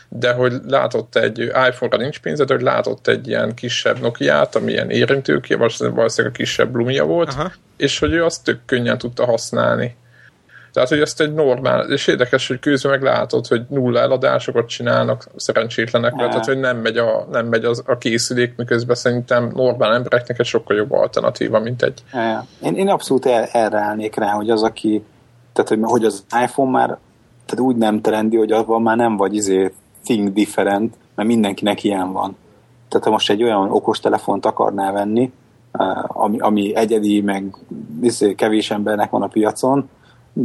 [0.09, 4.71] de hogy látott egy iPhone-ra nincs pénze, de hogy látott egy ilyen kisebb Nokia-t, ami
[4.71, 7.51] ilyen érintőké, valószínűleg a kisebb Lumia volt, Aha.
[7.77, 9.95] és hogy ő azt tök könnyen tudta használni.
[10.73, 15.27] Tehát, hogy ezt egy normál, és érdekes, hogy közben meg látod, hogy nulla eladásokat csinálnak
[15.35, 19.93] szerencsétlenek, mert tehát, hogy nem megy, a, nem megy az, a készülék, miközben szerintem normál
[19.93, 22.03] embereknek egy sokkal jobb alternatíva, mint egy.
[22.61, 25.03] Én, én abszolút el, erre állnék rá, hogy az, aki,
[25.53, 26.97] tehát, hogy, hogy az iPhone már
[27.45, 32.11] tehát úgy nem trendi, hogy abban már nem vagy izé think different, mert mindenkinek ilyen
[32.11, 32.37] van.
[32.87, 35.31] Tehát ha most egy olyan okos telefont akarná venni,
[35.71, 37.55] eh, ami, ami egyedi, meg
[38.01, 39.89] izé, kevés embernek van a piacon,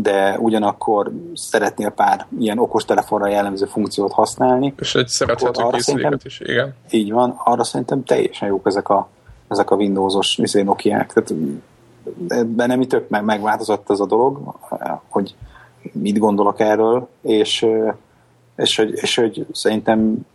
[0.03, 4.75] de ugyanakkor szeretnél pár ilyen okos telefonra jellemző funkciót használni.
[4.79, 6.75] És egy szerethető készüléket is, igen.
[6.91, 9.09] Így van, arra szerintem teljesen jók ezek a,
[9.49, 11.13] ezek a Windowsos izé, Nokia-k.
[11.13, 11.35] Tehát
[12.47, 14.55] bennem itt tök meg, megváltozott ez a dolog,
[15.09, 15.35] hogy
[15.93, 17.67] mit gondolok erről, és,
[18.57, 20.27] és, hogy, és hogy szerintem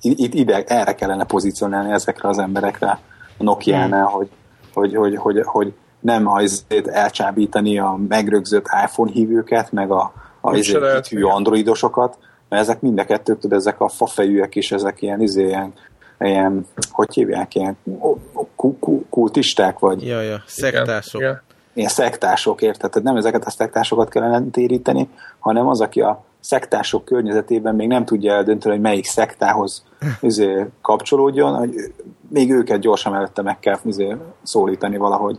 [0.00, 3.00] itt ide, erre kellene pozícionálni ezekre az emberekre
[3.38, 4.14] a Nokia-nál, hmm.
[4.14, 4.28] hogy,
[4.72, 5.74] hogy, hogy, hogy, hogy
[6.04, 10.56] nem azért elcsábítani a megrögzött iPhone hívőket, meg a, a
[11.08, 15.46] hű androidosokat, mert ezek mind a kettők, tudod, ezek a fafejűek is, ezek ilyen, izé,
[15.46, 15.72] ilyen,
[16.20, 17.76] ilyen hogy hívják, ilyen
[19.10, 20.06] kultisták, vagy...
[20.06, 21.20] Ja, ja, szektások.
[21.20, 21.42] Igen,
[21.74, 22.90] Ilyen szektások, érted?
[22.90, 28.04] Tehát nem ezeket a szektásokat kellene téríteni, hanem az, aki a szektások környezetében még nem
[28.04, 29.84] tudja eldönteni, hogy melyik szektához
[30.20, 31.74] izé, kapcsolódjon, hogy
[32.28, 35.38] még őket gyorsan mellette meg kell izé, szólítani valahogy.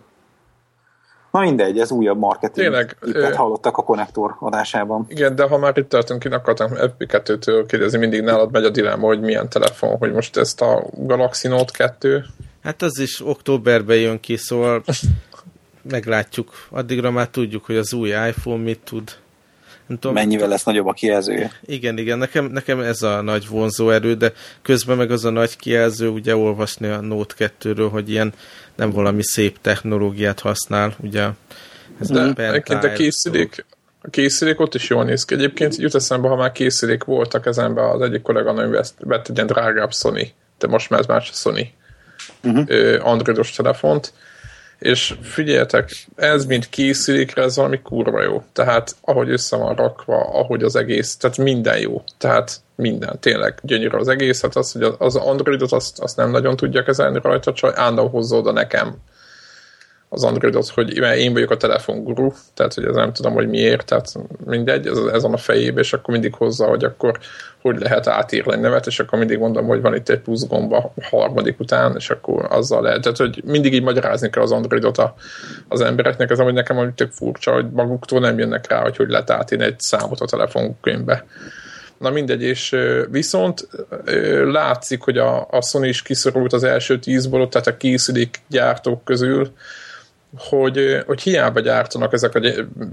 [1.36, 2.68] Na mindegy, ez újabb marketing.
[2.68, 2.98] Tényleg.
[3.06, 5.06] Itt hallottak a konnektor adásában.
[5.08, 9.06] Igen, de ha már itt tartunk, én akartam FP2-től kérdezni, mindig nálad megy a dilemma,
[9.06, 12.26] hogy milyen telefon, hogy most ezt a Galaxy Note 2.
[12.64, 14.84] Hát az is októberben jön ki, szóval
[15.96, 16.52] meglátjuk.
[16.70, 19.12] Addigra már tudjuk, hogy az új iPhone mit tud.
[19.88, 21.52] Nem tudom, Mennyivel lesz nagyobb a kijelzője?
[21.66, 25.56] Igen, igen, nekem, nekem ez a nagy vonzó erő, de közben meg az a nagy
[25.58, 28.34] kijelző, ugye olvasni a Note 2-ről, hogy ilyen
[28.76, 31.28] nem valami szép technológiát használ, ugye.
[32.00, 33.66] Ez de egyébként a készülék,
[34.02, 35.34] a készülék ott is jól néz ki.
[35.34, 38.54] Egyébként jut eszembe, ha már készülék volt a kezembe, az egyik kollega
[39.00, 41.72] vett egy ilyen drágább Sony, de most már ez más a Sony
[42.44, 43.08] uh-huh.
[43.08, 44.14] androidos telefont,
[44.80, 48.44] és figyeljetek, ez mint készülékre, ez valami kurva jó.
[48.54, 52.04] Tehát ahogy össze van rakva, ahogy az egész, tehát minden jó.
[52.18, 54.42] Tehát minden, tényleg gyönyörű az egész.
[54.42, 58.38] Hát az, hogy az Androidot azt, azt nem nagyon tudja kezelni rajta, csak állandóan hozza
[58.38, 58.96] oda nekem
[60.10, 64.12] az Androidot, hogy én vagyok a telefonguru, tehát hogy ez nem tudom, hogy miért, tehát
[64.46, 67.20] mindegy, ez, ez van a fejébe, és akkor mindig hozza, hogy akkor
[67.62, 70.94] hogy lehet átírni egy nevet, és akkor mindig mondom, hogy van itt egy plusz gomba
[71.02, 73.02] harmadik után, és akkor azzal lehet.
[73.02, 75.16] Tehát, hogy mindig így magyarázni kell az Androidot a,
[75.68, 79.10] az embereknek, ez amúgy nekem hogy tök furcsa, hogy maguktól nem jönnek rá, hogy hogy
[79.10, 81.26] lehet átírni egy számot a telefonkönyvbe.
[81.98, 82.76] Na mindegy, és
[83.12, 83.68] viszont
[84.44, 89.52] látszik, hogy a, a Sony is kiszorult az első tízból, tehát a készülék gyártók közül,
[90.38, 92.42] hogy, hogy hiába gyártanak ezek a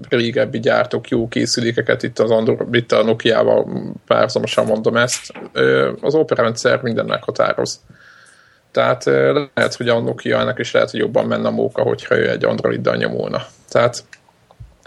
[0.09, 5.32] régebbi gyártók jó készülékeket, itt, az Andor, itt a Nokia-val párhuzamosan mondom ezt,
[6.01, 7.80] az Opera rendszer minden meghatároz.
[8.70, 9.05] Tehát
[9.55, 12.45] lehet, hogy a Nokia ennek is lehet, hogy jobban menne a móka, hogyha ő egy
[12.45, 13.47] Androiddal nyomulna.
[13.68, 14.05] Tehát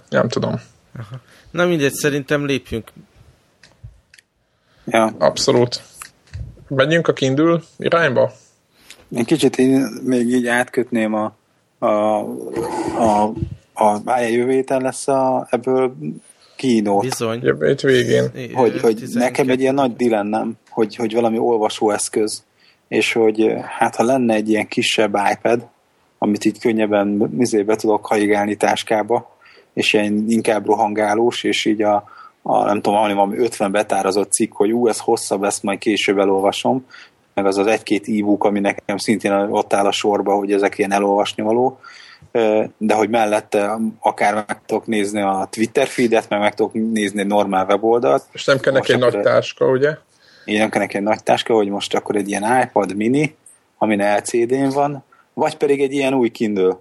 [0.10, 0.62] nem tudom.
[1.00, 1.20] Aha.
[1.52, 2.92] Na mindegy, szerintem lépjünk.
[4.86, 5.16] Ja.
[5.20, 5.82] Abszolút.
[6.68, 8.32] Menjünk a Kindle irányba?
[9.10, 11.36] Én kicsit én még így átkötném a
[11.80, 13.34] a, a,
[13.74, 15.96] a mája jövő héten lesz a, ebből
[16.56, 17.02] kínót.
[17.02, 17.40] Bizony.
[17.44, 18.32] Jövő végén.
[18.54, 22.44] Hogy, hogy nekem egy ilyen nagy dilemmám, hogy, hogy valami olvasóeszköz,
[22.88, 25.68] és hogy hát ha lenne egy ilyen kisebb iPad,
[26.18, 27.18] amit így könnyebben
[27.66, 29.38] be tudok haigálni táskába,
[29.74, 32.04] és ilyen inkább rohangálós, és így a,
[32.42, 36.86] a nem tudom, valami 50 betárazott cikk, hogy ú, ez hosszabb lesz, majd később elolvasom,
[37.36, 40.92] meg az az egy-két e-book, ami nekem szintén ott áll a sorba, hogy ezek ilyen
[40.92, 41.80] elolvasni való,
[42.78, 47.28] de hogy mellette akár meg tudok nézni a Twitter feedet, meg meg tudok nézni egy
[47.28, 48.24] normál weboldalt.
[48.32, 49.98] És nem kell neki egy nagy táska, ugye?
[50.46, 53.36] Igen, nem kell neki egy nagy táska, hogy most akkor egy ilyen iPad mini,
[53.78, 56.78] amin LCD-n van, vagy pedig egy ilyen új Kindle.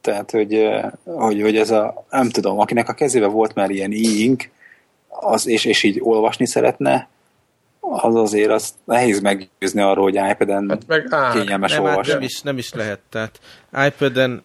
[0.00, 0.68] Tehát, hogy,
[1.04, 4.50] hogy, hogy ez a, nem tudom, akinek a kezébe volt már ilyen e-ink,
[5.08, 7.08] az, és, és így olvasni szeretne,
[7.80, 12.12] az azért az nehéz meggyőzni arról, hogy iPad-en hát meg, á, kényelmes nem, hát olvasni.
[12.12, 13.00] Nem is, nem is lehet.
[13.08, 13.40] Tehát
[13.86, 14.42] iPad-en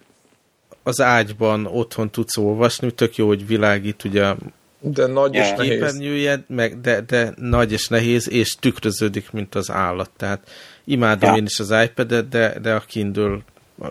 [0.83, 4.33] az ágyban otthon tudsz olvasni, tök jó, hogy világít ugye
[4.79, 6.43] de nagy és nehéz.
[6.47, 10.09] meg, de, de nagy és nehéz, és tükröződik, mint az állat.
[10.17, 10.49] Tehát
[10.83, 11.35] imádom ja.
[11.35, 13.37] én is az iPad-et, de, de a Kindle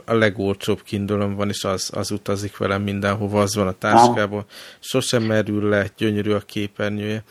[0.05, 4.45] a legolcsóbb kindle van, és az, az utazik velem mindenhova, az van a táskában.
[4.81, 7.23] Sosem merül le, gyönyörű a képernyője.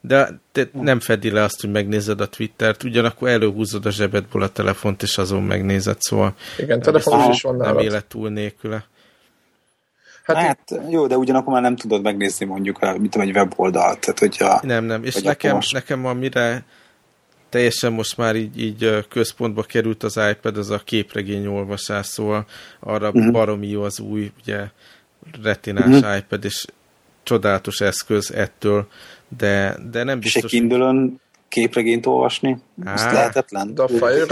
[0.00, 4.48] De te nem fedi le azt, hogy megnézed a Twittert, ugyanakkor előhúzod a zsebedből a
[4.48, 8.84] telefont, és azon megnézed, szóval Igen, telefonos is van Nem élet túl nélküle.
[10.24, 14.00] Hát, hát jó, de ugyanakkor már nem tudod megnézni mondjuk mit tudom, egy weboldalt.
[14.00, 15.72] Tehát, hogyha, nem, nem, és nekem, most...
[15.72, 16.64] nekem amire
[17.48, 22.44] teljesen most már így, így központba került az iPad, az a képregény olvasás, szóval
[22.80, 23.32] arra uh-huh.
[23.32, 24.64] baromi jó az új, ugye,
[25.42, 26.16] retinás uh-huh.
[26.16, 26.64] iPad, és
[27.30, 28.86] csodálatos eszköz ettől,
[29.36, 30.42] de, de nem biztos...
[30.42, 30.94] És egy kindle
[31.48, 32.58] képregényt olvasni?
[32.84, 33.74] Á, lehetetlen?
[33.74, 34.24] De a fire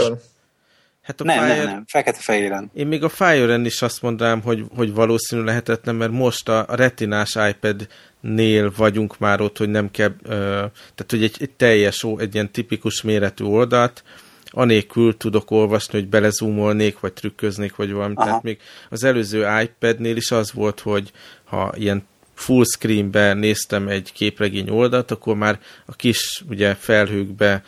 [1.01, 1.55] Hát a nem, Fire...
[1.55, 2.71] nem, nem, fekete-fehéren.
[2.73, 6.75] Én még a Fire-en is azt mondanám, hogy, hogy valószínű lehetetlen, mert most a, a
[6.75, 12.51] retinás iPad-nél vagyunk már ott, hogy nem kell, tehát hogy egy, egy teljes, egy ilyen
[12.51, 14.03] tipikus méretű oldalt,
[14.45, 18.13] anélkül tudok olvasni, hogy belezúmolnék, vagy trükköznék, vagy valami.
[18.15, 18.25] Aha.
[18.25, 18.57] Tehát még
[18.89, 21.11] az előző iPad-nél is az volt, hogy
[21.43, 22.07] ha ilyen
[22.39, 27.63] full screenbe néztem egy képregény oldalt, akkor már a kis ugye felhőkbe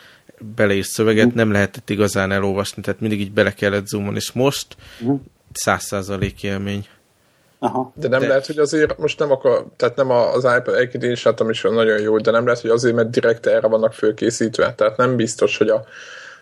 [0.54, 1.38] beleírt szöveget uh-huh.
[1.38, 5.14] nem lehetett igazán elolvasni, tehát mindig így bele kellett zoomolni, és most mhm.
[5.52, 6.86] száz százalék élmény.
[7.58, 7.92] Aha.
[7.94, 8.26] De nem de...
[8.26, 11.62] lehet, hogy azért most nem akar, tehát nem az iPad, egyébként én is láttam is
[11.62, 15.56] nagyon jó, de nem lehet, hogy azért, mert direkt erre vannak fölkészítve, tehát nem biztos,
[15.56, 15.84] hogy a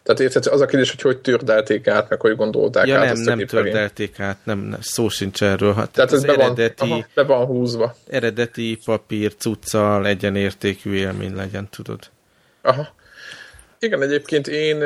[0.02, 3.12] tehát érted, az a kérdés, hogy hogy tördelték át, meg hogy gondolták ja, át nem,
[3.12, 5.74] ezt a nem tördelték át, nem, nem, szó sincs erről.
[5.74, 7.94] Hát Tehát ez be van, aha, be van húzva.
[8.08, 11.98] Eredeti papír, cuccal egyenértékű élmény legyen, tudod.
[12.62, 12.88] Aha.
[13.82, 14.80] Igen, egyébként én,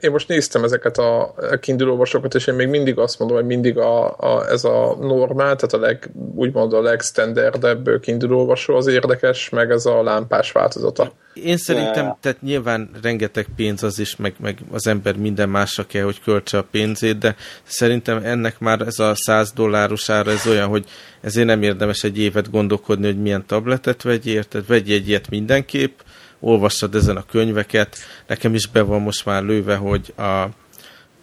[0.00, 3.78] én most néztem ezeket a Kindle olvasókat, és én még mindig azt mondom, hogy mindig
[3.78, 9.48] a, a, ez a normál, tehát a leg, úgymond a legstandardebb Kindle olvasó az érdekes,
[9.48, 11.12] meg ez a lámpás változata.
[11.34, 12.16] Én szerintem, yeah.
[12.20, 16.58] tehát nyilván rengeteg pénz az is, meg, meg az ember minden másra kell, hogy költse
[16.58, 20.84] a pénzét, de szerintem ennek már ez a 100 dolláros ára, ez olyan, hogy
[21.20, 24.66] ezért nem érdemes egy évet gondolkodni, hogy milyen tabletet vegyél, érted?
[24.66, 25.98] Vegyél egy ilyet mindenképp,
[26.40, 27.96] olvassad ezen a könyveket.
[28.26, 30.46] Nekem is be van most már lőve, hogy a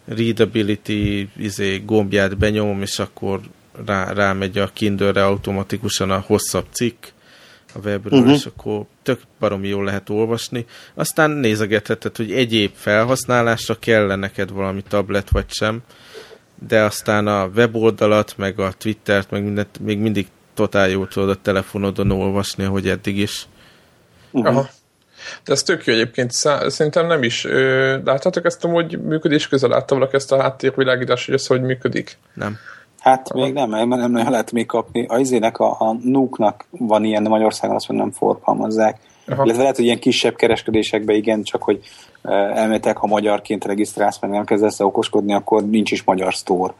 [0.05, 3.39] readability izé, gombját benyomom, és akkor
[3.85, 7.05] rá, rámegy a Kindle-re automatikusan a hosszabb cikk
[7.75, 8.33] a webről, uh-huh.
[8.33, 10.65] és akkor tök baromi jól lehet olvasni.
[10.93, 15.81] Aztán nézegetheted, hogy egyéb felhasználásra kell neked valami tablet vagy sem,
[16.67, 21.41] de aztán a weboldalat, meg a Twittert, meg mindent még mindig totál jól tudod a
[21.41, 23.47] telefonodon olvasni, ahogy eddig is.
[24.31, 24.51] Uh-huh.
[24.51, 24.69] Aha.
[25.45, 26.31] De ez tök jó egyébként,
[26.67, 27.47] szerintem nem is.
[28.03, 29.69] Láthatok ezt amúgy működés közben?
[29.69, 32.17] Látta valaki ezt a háttérvilágítást, hogy ez hogy működik?
[32.33, 32.57] Nem.
[32.99, 35.05] Hát még nem, mert nem nagyon lehet még kapni.
[35.05, 38.99] A izének, a, a núknak van ilyen, de Magyarországon azt nem forgalmazzák.
[39.27, 39.43] Aha.
[39.43, 41.79] Illetve lehet, hogy ilyen kisebb kereskedésekben igen, csak hogy
[42.53, 46.73] elmétek, ha magyarként regisztrálsz, meg nem kezdesz okoskodni, akkor nincs is magyar store.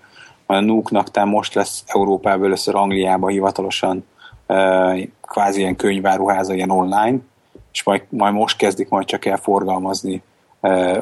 [0.45, 4.05] A núknak tehát most lesz Európában először Angliában hivatalosan
[5.21, 7.17] kvázi ilyen könyváruháza, ilyen online,
[7.73, 10.23] és majd, majd most kezdik majd csak el forgalmazni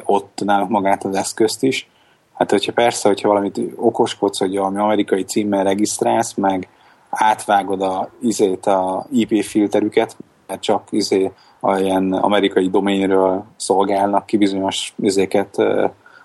[0.04, 1.88] ott náluk magát az eszközt is.
[2.32, 6.68] Hát hogyha persze, hogyha valamit okoskodsz, hogy valami amerikai címmel regisztrálsz, meg
[7.10, 10.16] átvágod a, izét, a IP filterüket,
[10.46, 11.32] mert csak izé,
[11.76, 15.56] ilyen amerikai doménről szolgálnak ki bizonyos izéket,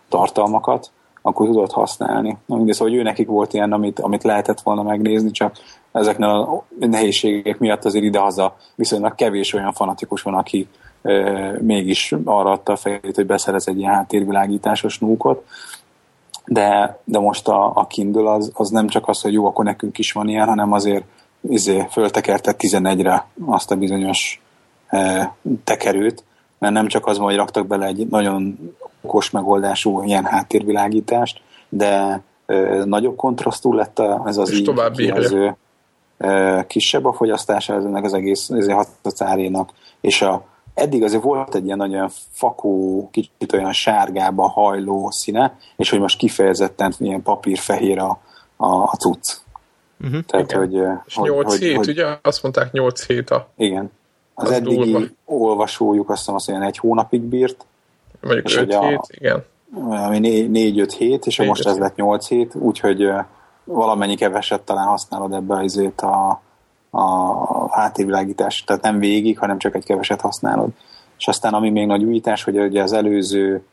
[0.10, 0.92] tartalmakat,
[1.22, 2.38] akkor tudod használni.
[2.46, 5.56] Na, mindegy, szóval, hogy ő nekik volt ilyen, amit, amit lehetett volna megnézni, csak
[5.92, 10.68] ezeknél a nehézségek miatt azért idehaza viszonylag kevés olyan fanatikus van, aki
[11.02, 11.12] e,
[11.62, 15.46] mégis arra adta a fejét, hogy beszerez egy ilyen háttérvilágításos núkot.
[16.46, 19.98] De, de most a, a Kindle az, az nem csak az, hogy jó, akkor nekünk
[19.98, 21.04] is van ilyen, hanem azért
[21.42, 24.42] izé, föltekerte 11-re azt a bizonyos
[24.88, 25.34] e,
[25.64, 26.24] tekerőt,
[26.60, 32.84] mert nem csak az, hogy raktak bele egy nagyon okos megoldású ilyen háttérvilágítást, de e,
[32.86, 35.56] nagyobb kontrasztú lett ez az így kijelző.
[36.68, 39.70] Kisebb a fogyasztása ennek az egész hatacárénak,
[40.02, 45.90] és a, eddig azért volt egy ilyen nagyon fakó, kicsit olyan sárgába hajló színe, és
[45.90, 48.20] hogy most kifejezetten ilyen papírfehér a,
[48.56, 49.36] a, a cucc.
[50.02, 50.22] Uh-huh.
[50.26, 50.60] Tehát, igen.
[50.60, 50.74] hogy,
[51.06, 52.06] és hogy, 8 hogy, hét, hogy, ugye?
[52.22, 53.48] Azt mondták 8 hét a...
[53.56, 53.92] Igen.
[54.34, 55.08] Az, az eddigi durva.
[55.26, 57.66] olvasójuk azt hiszem azt olyan egy hónapig bírt.
[58.22, 59.44] Mondjuk 5 hét, a, igen.
[59.74, 63.10] Ami 4-5 hét, és négy, most ez lett 8 hét, úgyhogy
[63.68, 66.42] valamennyi keveset talán használod ebbe azért a,
[66.90, 70.70] a háttérvilágítás, tehát nem végig, hanem csak egy keveset használod.
[71.18, 73.64] És aztán ami még nagy újítás, hogy ugye az előző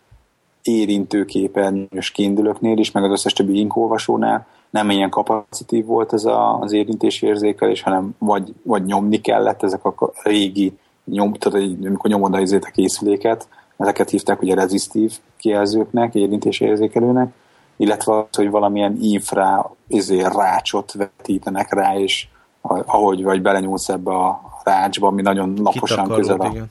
[0.63, 6.73] érintőképernyős kiindülőknél is, meg az összes többi inkolvasónál nem ilyen kapacitív volt ez a, az
[6.73, 12.71] érintési érzékelés, hanem vagy, vagy nyomni kellett ezek a régi nyom, tehát amikor nyomod a
[12.73, 17.33] készüléket, ezeket hívták ugye rezistív kijelzőknek, érintési érzékelőnek,
[17.77, 22.27] illetve az, hogy valamilyen infra izé, rácsot vetítenek rá, és
[22.63, 26.49] ahogy vagy belenyúlsz ebbe a rácsba, ami nagyon laposan közel a...
[26.51, 26.71] Igen.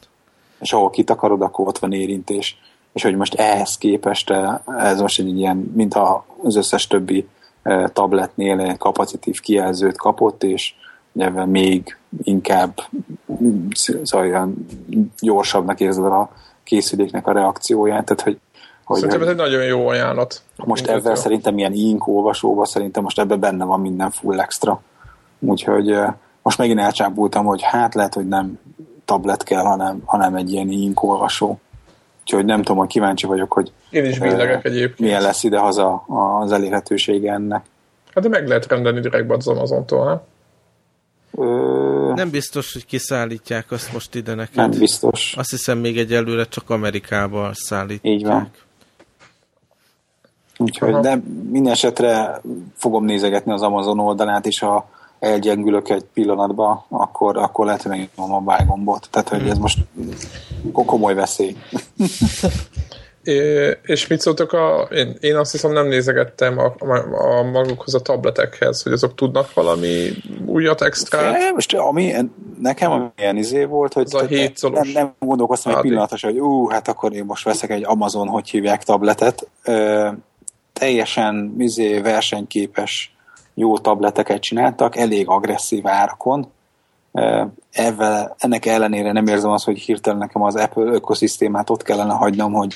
[0.59, 2.57] És ahol kitakarod, akkor ott van érintés.
[2.93, 7.27] És hogy most ehhez képest eh, ez most egy ilyen, mintha az összes többi
[7.63, 10.73] eh, tabletnél egy kapacitív kijelzőt kapott, és
[11.13, 12.79] nyilván még inkább
[13.71, 14.65] szóval olyan
[15.19, 16.29] gyorsabbnak érzed a
[16.63, 18.39] készüléknek a reakcióját, tehát hogy
[18.83, 20.41] hogy Szerintem ez egy nagyon jó ajánlat.
[20.55, 21.15] Most ebben jó.
[21.15, 24.81] szerintem ilyen ink olvasóban szerintem most ebben benne van minden full extra.
[25.39, 25.95] Úgyhogy
[26.41, 28.59] most megint elcsápultam, hogy hát lehet, hogy nem
[29.05, 31.59] tablet kell, hanem, hanem egy ilyen ink olvasó.
[32.21, 34.99] Úgyhogy nem tudom, hogy kíváncsi vagyok, hogy Én is billegek egyébként.
[34.99, 36.03] milyen lesz idehaza
[36.41, 37.65] az elérhetősége ennek.
[38.13, 40.21] Hát de meg lehet rendelni direktbe az Amazontól, nem?
[41.47, 42.13] Ö...
[42.15, 44.55] Nem biztos, hogy kiszállítják azt most ide neked.
[44.55, 45.33] Nem biztos.
[45.37, 48.13] Azt hiszem még egyelőre csak Amerikába szállítják.
[48.13, 48.51] Így van.
[50.63, 52.41] Úgyhogy, de minden esetre
[52.75, 54.89] fogom nézegetni az Amazon oldalát, és ha
[55.19, 59.07] elgyengülök egy pillanatba, akkor, akkor lehet, hogy megnyomom a bájgombot.
[59.11, 59.79] Tehát, hogy ez most
[60.73, 61.55] komoly veszély.
[63.23, 64.87] É, és mit szóltok a...
[64.91, 69.53] Én, én azt hiszem nem nézegettem a, a, a magukhoz a tabletekhez, hogy azok tudnak
[69.53, 70.09] valami
[70.45, 71.37] újat extra.
[71.37, 72.13] É, most ami
[72.59, 74.23] nekem ilyen izé volt, hogy a
[74.69, 78.49] nem, nem gondolkoztam egy pillanatosan, hogy ú, hát akkor én most veszek egy Amazon, hogy
[78.49, 79.47] hívják tabletet.
[80.73, 83.15] Teljesen izé, versenyképes
[83.53, 86.51] jó tableteket csináltak, elég agresszív árakon.
[87.71, 92.53] Ezzel, ennek ellenére nem érzem azt, hogy hirtelen nekem az Apple ökoszisztémát ott kellene hagynom,
[92.53, 92.75] hogy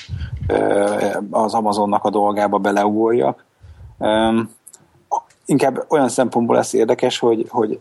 [1.30, 3.44] az Amazonnak a dolgába beleugoljak.
[5.44, 7.80] Inkább olyan szempontból lesz érdekes, hogy, hogy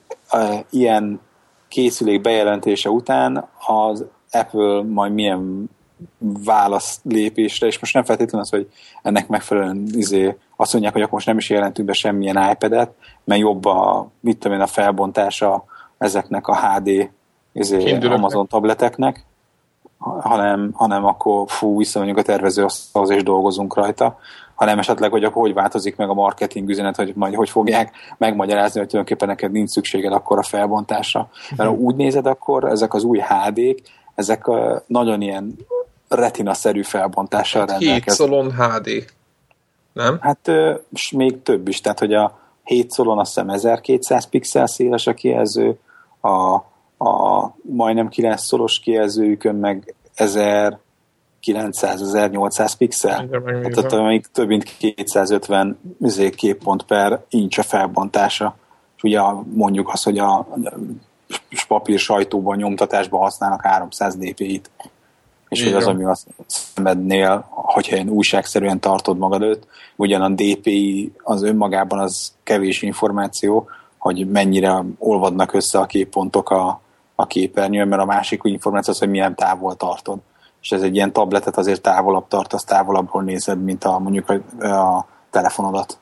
[0.70, 1.20] ilyen
[1.68, 5.70] készülék bejelentése után az Apple majd milyen
[6.18, 8.70] válasz lépésre, és most nem feltétlenül az, hogy
[9.02, 12.92] ennek megfelelően izé, azt mondják, hogy akkor most nem is jelentünk be semmilyen iPad-et,
[13.24, 15.66] mert jobb a, mit tudom én, a felbontása
[15.98, 17.10] ezeknek a HD
[17.52, 19.26] izé, Amazon tableteknek,
[20.00, 24.18] hanem, hanem akkor fú, visszamegyünk a tervezőasztalhoz és dolgozunk rajta,
[24.56, 28.80] hanem esetleg, hogy akkor hogy változik meg a marketing üzenet, hogy majd hogy fogják megmagyarázni,
[28.80, 31.30] hogy tulajdonképpen neked nincs szükséged akkor a felbontásra.
[31.56, 33.82] Mert ha úgy nézed, akkor ezek az új HD-k,
[34.16, 34.46] ezek
[34.88, 35.56] nagyon ilyen
[36.08, 38.04] retina-szerű felbontással hát rendelkeznek.
[38.04, 39.06] 7 szolon HD,
[39.94, 40.18] nem?
[40.22, 40.52] Hát
[40.94, 45.14] és még több is, tehát hogy a 7 szolon azt hiszem 1200 pixel széles a
[45.14, 45.80] kijelző,
[46.22, 46.54] a,
[47.06, 53.28] a majdnem 9 szolos kijelzőjükön meg 1900-1800 pixel.
[53.74, 58.56] Tehát még több mint 250 izé, képpont per incs a felbontása.
[58.96, 59.22] És ugye
[59.54, 60.48] mondjuk azt, hogy a
[61.68, 64.70] papír sajtóban, nyomtatásban használnak 300 dpi-t
[65.50, 71.12] és hogy az, ami a szemednél, hogyha ilyen újságszerűen tartod magad előtt, ugyan a DPI
[71.24, 76.82] az önmagában az kevés információ, hogy mennyire olvadnak össze a képpontok a,
[77.16, 80.18] a képernyőn, mert a másik információ az, hogy milyen távol tartod.
[80.62, 85.08] És ez egy ilyen tabletet azért távolabb tartasz, távolabbról nézed, mint a mondjuk a, a
[85.30, 85.98] telefonodat.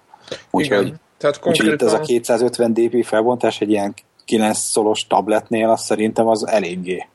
[0.52, 1.74] Úgyhogy, Tehát konkrétan...
[1.74, 3.94] úgyhogy itt ez a 250 dp felbontás egy ilyen
[4.26, 7.08] 9 szolos tabletnél, az szerintem az eléggé.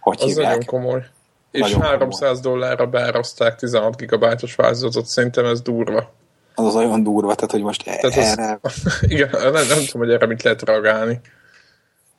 [0.00, 0.48] Hogy az hívják?
[0.48, 1.04] nagyon komoly.
[1.50, 2.40] És Nagyon 300 komoly.
[2.42, 6.12] dollárra beáraszták 16 gigabájtos változatot, szerintem ez durva.
[6.54, 8.58] Az az olyan durva, tehát hogy most tehát erre...
[8.62, 11.20] Az, igen, nem, nem tudom, hogy erre mit lehet reagálni.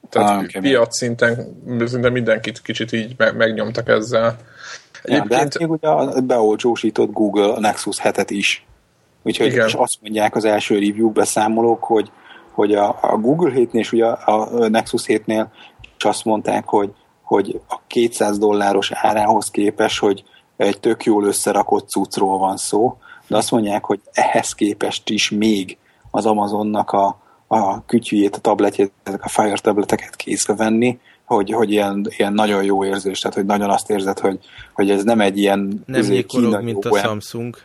[0.09, 4.35] Tehát ah, piac szinten szinte mindenkit kicsit így megnyomtak ezzel.
[5.03, 5.29] Egyébként...
[5.31, 8.65] Ja, de hát még ugye beolcsósított Google a Nexus 7-et is.
[9.23, 9.67] Úgyhogy Igen.
[9.67, 12.11] és azt mondják az első review beszámolók, hogy,
[12.51, 15.45] hogy a, a Google 7-nél és ugye a Nexus 7-nél
[15.97, 16.91] is azt mondták, hogy
[17.29, 20.23] hogy a 200 dolláros árához képes, hogy
[20.57, 25.77] egy tök jól összerakott cuccról van szó, de azt mondják, hogy ehhez képest is még
[26.11, 31.71] az Amazonnak a, a kütyűjét, a tabletjét, ezek a Fire tableteket készre venni, hogy, hogy
[31.71, 34.39] ilyen, ilyen nagyon jó érzés, tehát hogy nagyon azt érzed, hogy,
[34.73, 37.57] hogy ez nem egy ilyen nem izé, kínai mint a Samsung.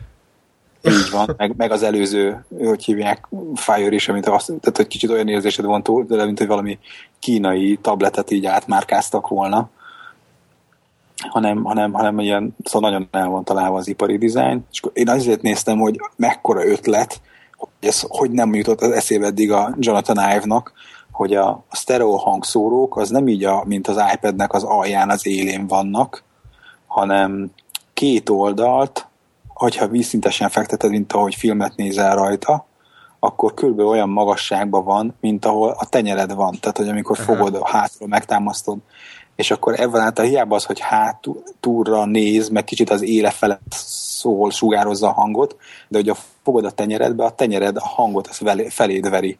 [0.87, 5.09] Így van, meg, meg az előző, hogy hívják, Fire is, amit azt, tehát hogy kicsit
[5.09, 6.79] olyan érzésed van túl, de mint hogy valami
[7.19, 9.69] kínai tabletet így átmárkáztak volna,
[11.29, 15.41] hanem, hanem, hanem ilyen, szóval nagyon el van találva az ipari dizájn, és én azért
[15.41, 17.21] néztem, hogy mekkora ötlet,
[17.57, 20.73] hogy ez hogy nem jutott az eszébe eddig a Jonathan Ive-nak,
[21.11, 25.27] hogy a, a stereo hangszórók az nem így, a, mint az iPad-nek az alján, az
[25.27, 26.23] élén vannak,
[26.87, 27.51] hanem
[27.93, 29.07] két oldalt,
[29.55, 32.65] hogyha vízszintesen fekteted, mint ahogy filmet nézel rajta,
[33.19, 36.57] akkor körülbelül olyan magasságban van, mint ahol a tenyered van.
[36.59, 38.77] Tehát, hogy amikor fogod, a hátról megtámasztod,
[39.35, 43.71] és akkor ebben által hiába az, hogy hátulra néz, meg kicsit az éle felett
[44.19, 45.55] szól, sugározza a hangot,
[45.87, 49.37] de hogy a fogod a tenyeredbe, a tenyered a hangot az feléd veri.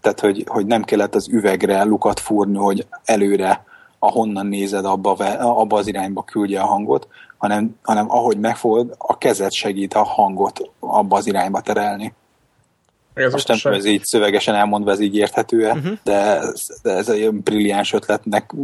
[0.00, 3.64] Tehát, hogy, hogy nem kellett az üvegre lukat fúrni, hogy előre,
[4.02, 9.52] ahonnan nézed, abba, abba az irányba küldje a hangot, hanem, hanem ahogy megfogod, a kezed
[9.52, 12.14] segít a hangot abba az irányba terelni.
[13.14, 15.92] Ez Most nem tudom, ez így szövegesen elmondva, ez így érthető uh-huh.
[16.04, 16.42] de,
[16.82, 18.54] de ez egy brilliáns ötletnek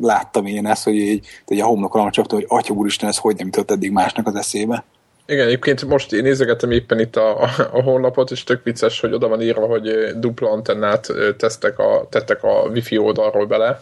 [0.00, 3.46] láttam én ezt, hogy így, hogy a homlokolom csak hogy atya úristen, ez hogy nem
[3.46, 4.84] jutott eddig másnak az eszébe.
[5.26, 7.40] Igen, egyébként most én nézegetem éppen itt a,
[7.72, 11.06] a honlapot, és tök vicces, hogy oda van írva, hogy dupla antennát
[11.36, 13.80] tesztek a, tettek a wifi oldalról bele,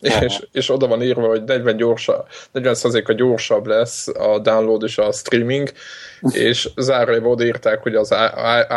[0.00, 2.24] és, és oda van írva, hogy 40 gyorsa,
[2.54, 5.72] 40%-a gyorsabb lesz a download és a streaming,
[6.20, 8.14] és zárójelben oda írták, hogy az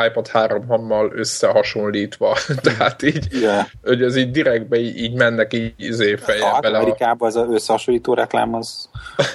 [0.07, 2.37] iPad 3 hammal összehasonlítva.
[2.61, 3.65] Tehát így, yeah.
[3.83, 6.77] hogy ez így direktbe így, így mennek így izé hát, bele.
[6.77, 8.89] Amerikában az összehasonlító reklám az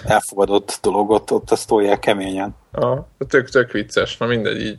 [0.04, 2.54] elfogadott dolog, ott, ott azt tolják keményen.
[2.72, 4.78] Ah, tök, tök vicces, na mindegy így.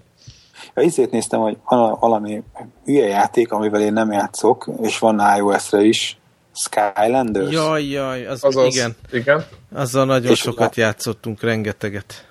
[0.75, 1.57] Ja, ízét néztem, hogy
[1.99, 2.43] valami
[2.85, 6.17] hülye játék, amivel én nem játszok, és van iOS-re is,
[6.57, 7.51] Skylanders?
[7.51, 8.95] Jaj, jaj, az, Azaz, igen.
[9.11, 9.45] igen.
[9.73, 12.27] Azzal nagyon és sokat a, játszottunk, rengeteget.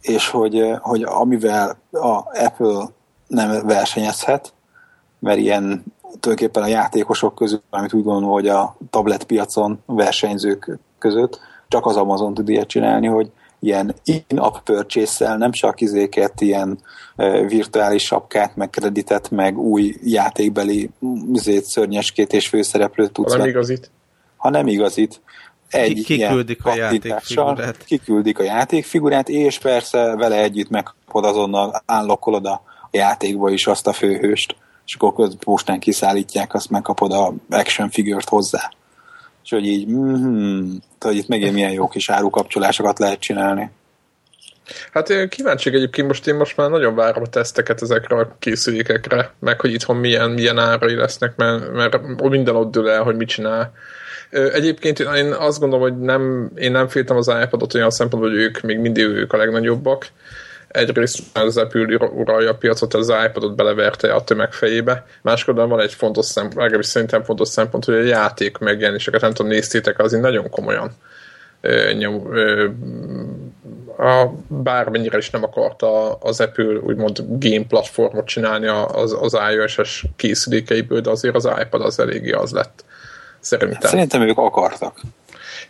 [0.00, 2.88] És hogy, hogy amivel a Apple
[3.26, 4.52] nem versenyezhet,
[5.18, 5.84] mert ilyen
[6.20, 12.34] tulajdonképpen a játékosok közül, amit úgy gondolom, hogy a tabletpiacon versenyzők között csak az Amazon
[12.34, 16.78] tud ilyet csinálni, hogy ilyen in-app purchase nem csak izéket, ilyen
[17.46, 20.90] virtuális sapkát, meg kreditet, meg új játékbeli
[21.32, 23.32] izét, szörnyeskét és főszereplőt tudsz.
[23.32, 23.90] Ha nem igazit.
[24.36, 25.20] Ha nem igazit.
[25.68, 27.84] Egy kiküldik a játékfigurát.
[27.84, 33.92] Kiküldik a játékfigurát, és persze vele együtt megkapod azonnal, állokkolod a játékba is azt a
[33.92, 34.56] főhőst,
[34.86, 38.72] és akkor postán kiszállítják, azt megkapod a action figurt hozzá.
[39.44, 43.70] És hogy így, mm-hmm, hogy itt megint milyen jó kis árukapcsolásokat lehet csinálni.
[44.92, 49.60] Hát kíváncsi egyébként most én most már nagyon várom a teszteket ezekre a készülékekre, meg
[49.60, 53.72] hogy itthon milyen, milyen árai lesznek, mert, mert minden ott dől el, hogy mit csinál.
[54.30, 58.60] Egyébként én azt gondolom, hogy nem, én nem féltem az iPad-ot olyan szempontból, hogy ők
[58.60, 60.06] még mindig ők a legnagyobbak,
[60.70, 65.94] egyrészt az Apple uralja a piacot, az iPad-ot beleverte a tömeg fejébe, máskor van egy
[65.94, 70.50] fontos szempont, legalábbis szerintem fontos szempont, hogy a játék megjelenéseket, nem tudom, néztétek, azért nagyon
[70.50, 70.90] komolyan
[71.98, 72.28] nyom,
[73.98, 81.00] a, bármennyire is nem akarta az Apple úgymond game platformot csinálni az, az iOS-es készülékeiből,
[81.00, 82.84] de azért az iPad az eléggé az lett.
[83.40, 83.90] Szerintem.
[83.90, 85.00] Szerintem ők akartak.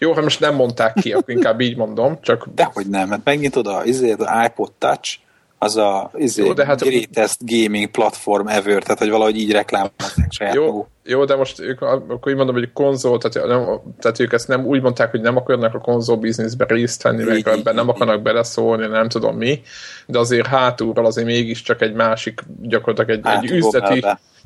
[0.02, 2.18] Jó, ha most nem mondták ki, akkor inkább így mondom.
[2.20, 2.46] Csak...
[2.54, 5.18] Dehogy nem, mert megint oda izé, az iPod Touch,
[5.58, 6.80] az a izé, jó, de hát...
[6.80, 10.86] greatest gaming platform ever, tehát hogy valahogy így reklámozzák saját jó, maguk.
[11.04, 14.66] Jó, de most ők, akkor így mondom, hogy konzol, tehát, nem, tehát ők ezt nem
[14.66, 18.86] úgy mondták, hogy nem akarnak a konzol bizniszbe részt venni, meg ebben nem akarnak beleszólni,
[18.86, 19.60] nem tudom mi,
[20.06, 24.04] de azért hátulról azért mégiscsak egy másik, gyakorlatilag egy, egy üzleti,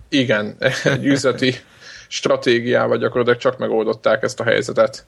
[0.08, 1.54] igen, egy üzleti
[2.08, 5.06] stratégiával gyakorlatilag csak megoldották ezt a helyzetet.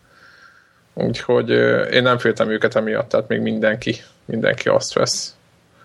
[0.99, 1.51] Úgyhogy
[1.93, 5.35] én nem féltem őket emiatt, tehát még mindenki, mindenki azt vesz.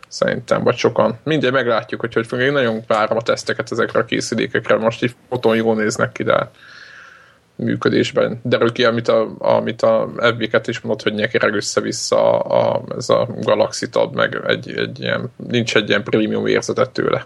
[0.07, 1.19] Szerintem, vagy sokan.
[1.23, 2.45] Mindegy, meglátjuk, hogy hogy fogja.
[2.45, 4.75] Én nagyon várom a teszteket ezekre a készülékekre.
[4.77, 6.49] Most így foton jól néznek ki, de
[7.55, 12.83] működésben derül ki, amit a, amit a FB-ket is mondott, hogy nyekireg össze-vissza a, a,
[12.97, 17.25] ez a Galaxy Tab, meg egy, egy ilyen, nincs egy ilyen prémium érzetet tőle.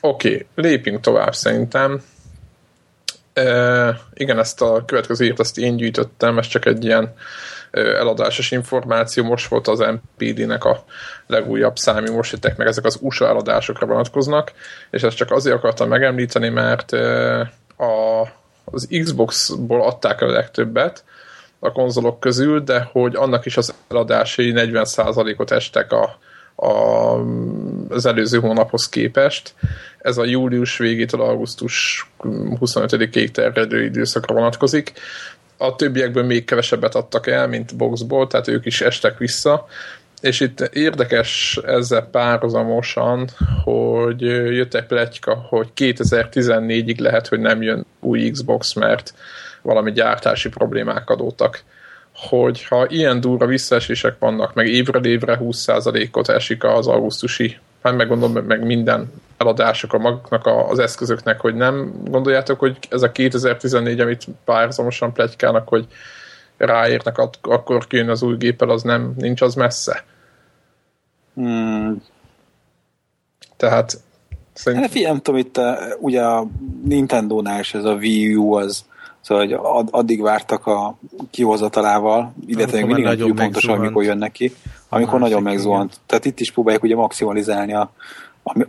[0.00, 2.02] Oké, okay, lépjünk tovább szerintem.
[4.14, 7.14] Igen, ezt a következő írt, ezt én gyűjtöttem, ez csak egy ilyen
[7.70, 10.84] eladásos információ, most volt az MPD-nek a
[11.26, 14.52] legújabb számi, most jöttek meg, ezek az USA eladásokra vonatkoznak,
[14.90, 16.92] és ezt csak azért akartam megemlíteni, mert
[17.76, 18.22] a,
[18.64, 21.04] az Xbox-ból adták el a legtöbbet
[21.58, 26.18] a konzolok közül, de hogy annak is az eladásai 40%-ot estek a,
[26.60, 27.20] a,
[27.88, 29.54] az előző hónaphoz képest.
[29.98, 32.06] Ez a július végétől augusztus
[32.60, 34.92] 25-ig terjedő időszakra vonatkozik.
[35.56, 39.66] A többiekből még kevesebbet adtak el, mint boxból, tehát ők is estek vissza.
[40.20, 43.28] És itt érdekes ezzel párhuzamosan,
[43.64, 49.14] hogy jött egy pletyka, hogy 2014-ig lehet, hogy nem jön új Xbox, mert
[49.62, 51.62] valami gyártási problémák adódtak
[52.18, 58.08] hogy ha ilyen durva visszaesések vannak, meg évről évre 20%-ot esik az augusztusi, hát meg
[58.08, 64.00] gondolom, meg minden eladások a maguknak az eszközöknek, hogy nem gondoljátok, hogy ez a 2014,
[64.00, 65.86] amit párhuzamosan plegykálnak, hogy
[66.56, 70.04] ráérnek, akkor kijön az új géppel, az nem, nincs az messze.
[71.34, 72.02] Hmm.
[73.56, 74.00] Tehát
[74.52, 74.88] szerintem...
[74.88, 76.46] Hát figyelj, nem tudom, itt a, ugye a
[76.84, 78.84] Nintendo-nál is ez a Wii U az
[79.28, 80.98] Szóval hogy ad, addig vártak a
[81.30, 84.54] kihozatalával, illetve mindig nem tudjuk pontosan, amikor jön neki,
[84.88, 85.90] amikor Másik, nagyon megzuhant.
[85.92, 86.02] Igen.
[86.06, 87.90] Tehát itt is próbálják ugye maximalizálni a,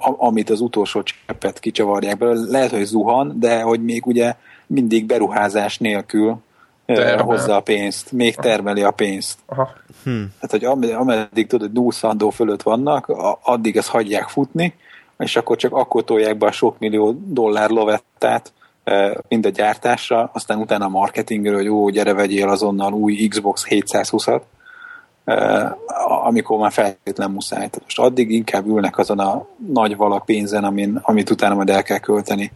[0.02, 2.50] amit az utolsó cseppet kicsavarják belőle.
[2.50, 4.36] Lehet, hogy zuhan, de hogy még ugye
[4.68, 6.38] mindig beruházás nélkül
[6.86, 7.24] Termel.
[7.24, 9.38] hozza a pénzt, még termeli a pénzt.
[9.46, 9.70] Aha.
[10.04, 10.24] Hm.
[10.40, 13.08] Tehát, hogy ameddig tudod, dúszandó fölött vannak,
[13.44, 14.74] addig ezt hagyják futni,
[15.18, 18.54] és akkor csak akkor tolják be a sok millió dollár lovettát,
[19.28, 24.42] mind a gyártásra, aztán utána a marketingről, hogy ó, gyere vegyél azonnal új Xbox 720-at,
[26.24, 27.58] amikor már feltétlen muszáj.
[27.58, 31.84] Tehát most addig inkább ülnek azon a nagy valak pénzen, amin, amit utána majd el
[31.84, 32.52] kell költeni.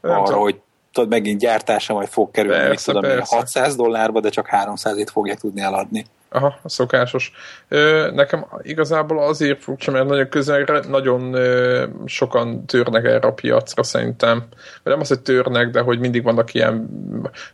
[0.00, 0.60] Arra, hogy
[0.92, 3.36] tudod, megint gyártása majd fog kerülni, persze, tudom, persze.
[3.36, 6.06] 600 dollárba, de csak 300-ét fogják tudni eladni.
[6.34, 7.32] Aha, a szokásos.
[7.68, 13.82] Ö, nekem igazából azért furcsa, mert nagyon közelre nagyon ö, sokan törnek erre a piacra
[13.82, 14.44] szerintem.
[14.82, 16.88] Vagy nem az, hogy törnek, de hogy mindig vannak ilyen,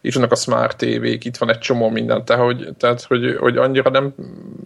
[0.00, 3.56] itt vannak a smart tévék, itt van egy csomó minden, tehát hogy, tehát, hogy, hogy
[3.56, 4.14] annyira nem,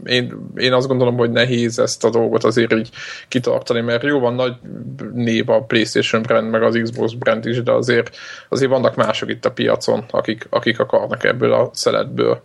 [0.04, 2.90] én, én azt gondolom, hogy nehéz ezt a dolgot azért így
[3.28, 4.54] kitartani, mert jó van nagy
[5.12, 8.16] név a PlayStation brand, meg az Xbox brand is, de azért,
[8.48, 12.42] azért vannak mások itt a piacon, akik, akik akarnak ebből a szeletből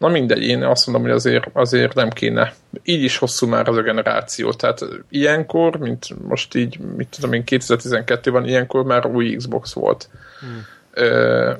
[0.00, 2.54] Na mindegy, én azt mondom, hogy azért, azért nem kéne.
[2.82, 4.52] Így is hosszú már az a generáció.
[4.52, 10.08] Tehát ilyenkor, mint most így, mit tudom én, 2012-ben ilyenkor már új Xbox volt.
[10.40, 10.66] Hmm.
[10.92, 11.52] Ö,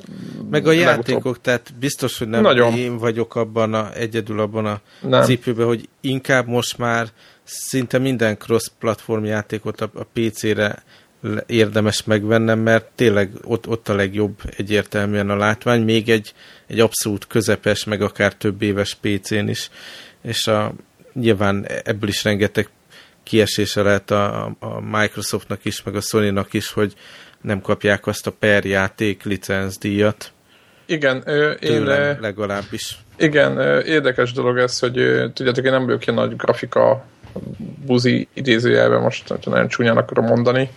[0.51, 2.77] Meg a játékok, tehát biztos, hogy nem Nagyon.
[2.77, 5.23] én vagyok abban a, egyedül abban a nem.
[5.23, 7.09] cipőben, hogy inkább most már
[7.45, 10.83] szinte minden cross-platform játékot a, a PC-re
[11.47, 16.33] érdemes megvennem, mert tényleg ott, ott a legjobb egyértelműen a látvány, még egy,
[16.67, 19.71] egy abszolút közepes, meg akár több éves PC-n is,
[20.23, 20.73] és a,
[21.13, 22.69] nyilván ebből is rengeteg
[23.23, 26.95] kiesése lehet a, a Microsoftnak is, meg a Sony-nak is, hogy
[27.41, 30.33] nem kapják azt a per játék licencdíjat.
[30.87, 31.85] Igen, ö, én...
[32.21, 32.99] legalábbis.
[33.19, 34.93] Igen, érdekes dolog ez, hogy
[35.33, 37.05] tudjátok, én nem vagyok ilyen nagy grafika
[37.87, 40.71] buzi idézőjelben most, hogyha nagyon csúnyán akarom mondani,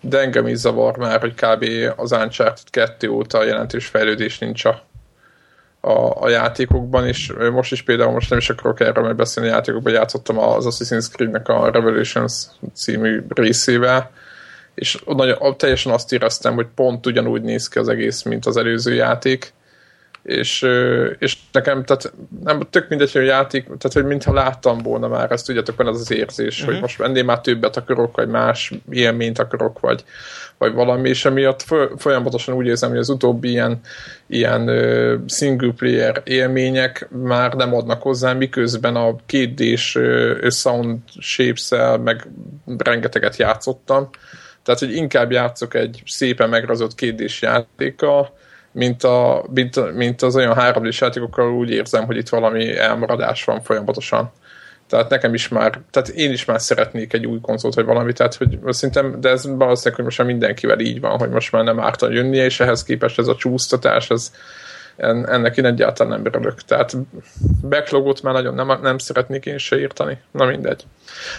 [0.00, 1.64] de engem is zavar már, hogy kb.
[1.96, 4.82] az Uncharted 2 óta jelentős fejlődés nincs a,
[5.80, 9.52] a, a játékokban, és most is például most nem is akarok erről majd beszélni a
[9.52, 14.10] játékokban, játszottam az Assassin's Creed-nek a Revolutions című részével,
[14.74, 18.94] és nagyon, teljesen azt éreztem, hogy pont ugyanúgy néz ki az egész, mint az előző
[18.94, 19.52] játék,
[20.26, 20.66] és,
[21.18, 22.12] és nekem, tehát
[22.44, 25.86] nem, tök mindegy, hogy a játék, tehát hogy mintha láttam volna már ezt, tudjátok, van
[25.86, 26.64] az az érzés, uh-huh.
[26.64, 26.82] hogy mhm.
[26.82, 30.04] most ennél már többet akarok, vagy más élményt akarok, vagy,
[30.58, 31.64] vagy valami, és emiatt
[31.96, 33.80] folyamatosan úgy érzem, hogy az utóbbi ilyen,
[34.26, 34.70] ilyen
[35.28, 41.68] single player élmények már nem adnak hozzá, miközben a 2D-s uh, sound shapes
[42.04, 42.28] meg
[42.76, 44.10] rengeteget játszottam,
[44.62, 48.34] tehát, hogy inkább játszok egy szépen megrazott 2 játékkal,
[48.76, 53.44] mint, a, mint, mint az olyan 3 d játékokkal úgy érzem, hogy itt valami elmaradás
[53.44, 54.32] van folyamatosan.
[54.88, 58.34] Tehát nekem is már, tehát én is már szeretnék egy új konzolt, vagy valami, tehát
[58.34, 61.80] hogy szerintem, de ez valószínűleg, hogy most már mindenkivel így van, hogy most már nem
[61.80, 64.32] ártan jönnie, és ehhez képest ez a csúsztatás, ez,
[64.96, 66.62] ennek én egyáltalán nem örülök.
[66.62, 66.96] Tehát
[67.68, 70.18] backlogot már nagyon nem, nem szeretnék én se írtani.
[70.30, 70.84] Na mindegy.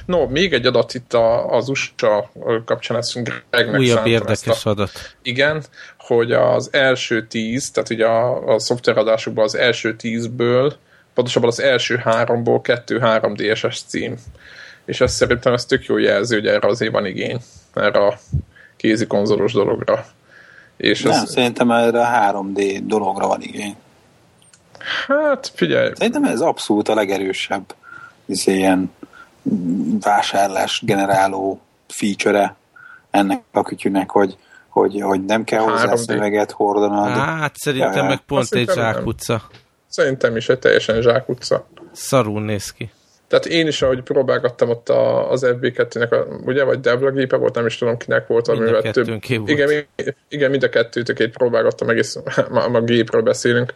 [0.05, 2.31] No, még egy adat itt a, az USA
[2.65, 4.91] kapcsán ezt Gregnek Újabb érdekes a, adat.
[5.21, 5.63] Igen,
[5.97, 10.73] hogy az első tíz, tehát ugye a, a szoftveradásokban az első tízből,
[11.13, 14.15] pontosabban az első háromból kettő 3 DSS cím.
[14.85, 17.41] És ez szerintem ez tök jó jelző, hogy erre azért van igény,
[17.73, 18.19] erre a
[18.77, 20.05] kézi konzolos dologra.
[20.77, 21.31] És Nem, ez...
[21.31, 23.75] szerintem erre a 3D dologra van igény.
[25.07, 25.91] Hát, figyelj.
[25.95, 27.75] Szerintem ez abszolút a legerősebb
[28.27, 28.91] ez ilyen
[30.01, 32.55] vásárlás generáló feature
[33.09, 35.95] ennek a kütyűnek, hogy, hogy, hogy nem kell hozzá 3D.
[35.95, 37.09] szöveget hordanod.
[37.09, 39.41] Hát szerintem ja, meg pont egy zsákutca.
[39.87, 41.67] Szerintem is egy teljesen zsákutca.
[41.91, 42.91] Szarul néz ki.
[43.27, 47.55] Tehát én is, ahogy próbálgattam ott a, az FB2-nek, a, ugye, vagy Devla gépe volt,
[47.55, 49.07] nem is tudom kinek volt, amivel több...
[49.07, 49.49] Volt.
[49.49, 49.85] Igen,
[50.29, 53.73] igen, mind a kettőtökét próbálgattam, egész, a, a gépről beszélünk,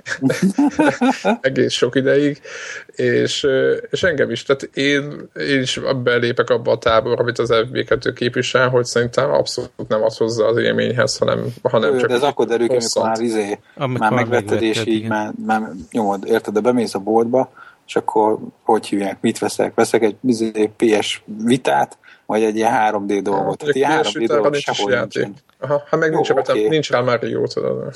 [1.40, 2.40] egész sok ideig,
[2.86, 3.46] és,
[3.90, 8.68] és engem is, tehát én, én is belépek abba a táborba, amit az FB2 képvisel,
[8.68, 12.08] hogy szerintem abszolút nem az hozzá az élményhez, hanem, hanem csak...
[12.08, 16.54] De ez akkor derül, amikor már, izé, már megvetted, és így már, már nyomod, érted,
[16.54, 17.52] de bemész a boltba,
[17.90, 19.74] és akkor hogy hívják, mit veszek?
[19.74, 23.62] Veszek egy izé, PS vitát, vagy egy ilyen 3D dolgot.
[23.62, 25.34] Hát, ilyen 3D dolgot sehol nincsen.
[25.60, 26.68] Aha, ha meg Jó, nincs, okay.
[26.68, 27.94] nincs rá már jó, tudod.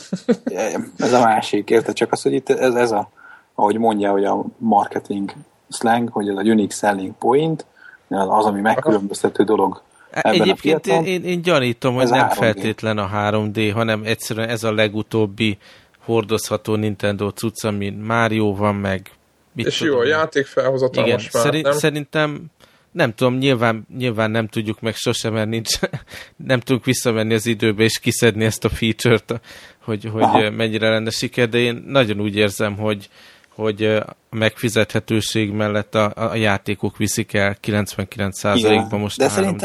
[0.97, 1.95] ez a másik, érted?
[1.95, 3.11] Csak az, hogy itt ez, ez a,
[3.55, 5.33] ahogy mondja, hogy a marketing
[5.69, 7.67] slang, hogy ez a unique selling point,
[8.09, 12.35] az, ami megkülönböztető dolog Ebben Egyébként én, én, én gyanítom, hogy nem 3D.
[12.35, 15.59] feltétlen a 3D, hanem egyszerűen ez a legutóbbi
[16.05, 19.11] hordozható Nintendo cucc, ami Mario van, meg
[19.55, 21.73] Mit és tudom, jó a játék felhozatal Igen, most már, szerint, nem?
[21.73, 22.45] szerintem
[22.93, 25.79] nem tudom, nyilván, nyilván nem tudjuk meg sosem, mert nincs,
[26.37, 29.41] nem tudunk visszamenni az időbe és kiszedni ezt a feature-t,
[29.85, 33.09] hogy, hogy mennyire lenne siker, de én nagyon úgy érzem, hogy,
[33.55, 39.57] hogy a megfizethetőség mellett a, a játékok viszik el 99%-ban most de a 3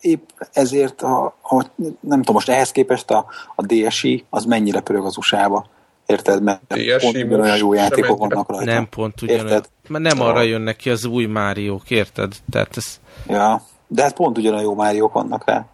[0.00, 1.66] épp ezért a, a,
[2.00, 5.66] nem tudom, most ehhez képest a, a DSi az mennyire pörög az USA-ba.
[6.06, 6.42] Érted?
[6.42, 6.60] Mert
[7.00, 8.64] pont ugyanolyan jó játékok vannak rajta.
[8.64, 9.62] Nem pont ugyanolyan.
[9.88, 12.32] Mert nem arra jönnek ki az új mário érted?
[12.50, 13.00] Tehát ez...
[13.26, 15.66] Ja, de hát pont ugyanolyan jó mário vannak rá.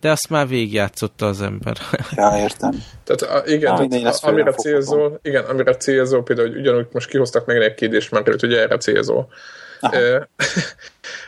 [0.00, 1.76] De azt már végigjátszotta az ember.
[2.16, 2.82] Ja, értem.
[3.04, 7.46] Tehát a, igen, Na, tehát, amire célzol, igen, amire célzol, például, hogy ugyanúgy most kihoztak
[7.46, 9.28] meg egy kérdést már, hogy erre célzol.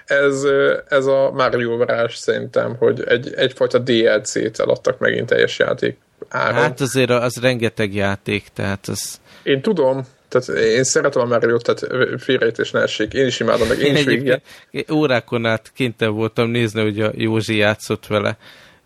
[0.07, 0.43] ez,
[0.89, 5.99] ez a Mario varázs szerintem, hogy egy, egyfajta DLC-t eladtak megint teljes játék
[6.29, 6.55] áron.
[6.55, 9.21] Hát azért az rengeteg játék, tehát az...
[9.43, 11.87] Én tudom, tehát én szeretem a mario tehát
[12.23, 13.13] félrejtés ne essék.
[13.13, 14.41] Én is imádom, meg én, én is
[14.71, 18.37] Én órákon át kénytelen voltam nézni, hogy a Józsi játszott vele.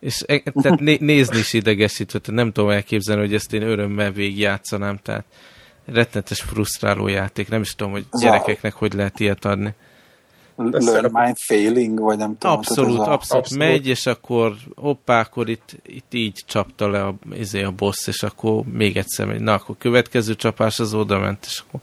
[0.00, 4.98] És e, tehát né, nézni is idegesített, nem tudom elképzelni, hogy ezt én örömmel végigjátszanám,
[5.02, 5.24] tehát
[5.86, 7.48] rettenetes frusztráló játék.
[7.48, 9.74] Nem is tudom, hogy gyerekeknek hogy lehet ilyet adni.
[10.56, 12.56] Learn mind failing, vagy nem tudom.
[12.56, 13.56] Abszolút, abszolút, abszolút.
[13.56, 18.22] Megy, és akkor hoppá, akkor itt, itt így csapta le a, izé a boss, és
[18.22, 19.40] akkor még egyszer megy.
[19.40, 21.80] Na, akkor következő csapás az oda ment, és akkor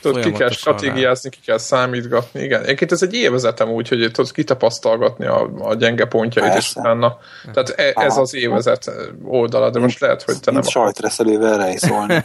[0.00, 2.62] Tudod, ki kell stratégiázni, ki kell számítgatni, igen.
[2.62, 6.68] Egyébként ez egy évezetem úgy, hogy tudod kitapasztalgatni a, a gyenge pontjait, Persze.
[6.68, 7.18] és utána.
[7.52, 8.90] Tehát e, ez az évezet
[9.24, 10.62] oldala, de most lehet, hogy te nem...
[10.62, 12.24] Sajtreszelővel rejszolni.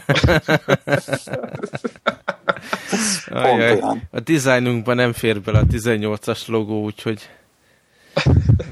[3.28, 3.80] Ajaj,
[4.10, 7.28] a dizájnunkban nem fér bele a 18-as logó, úgyhogy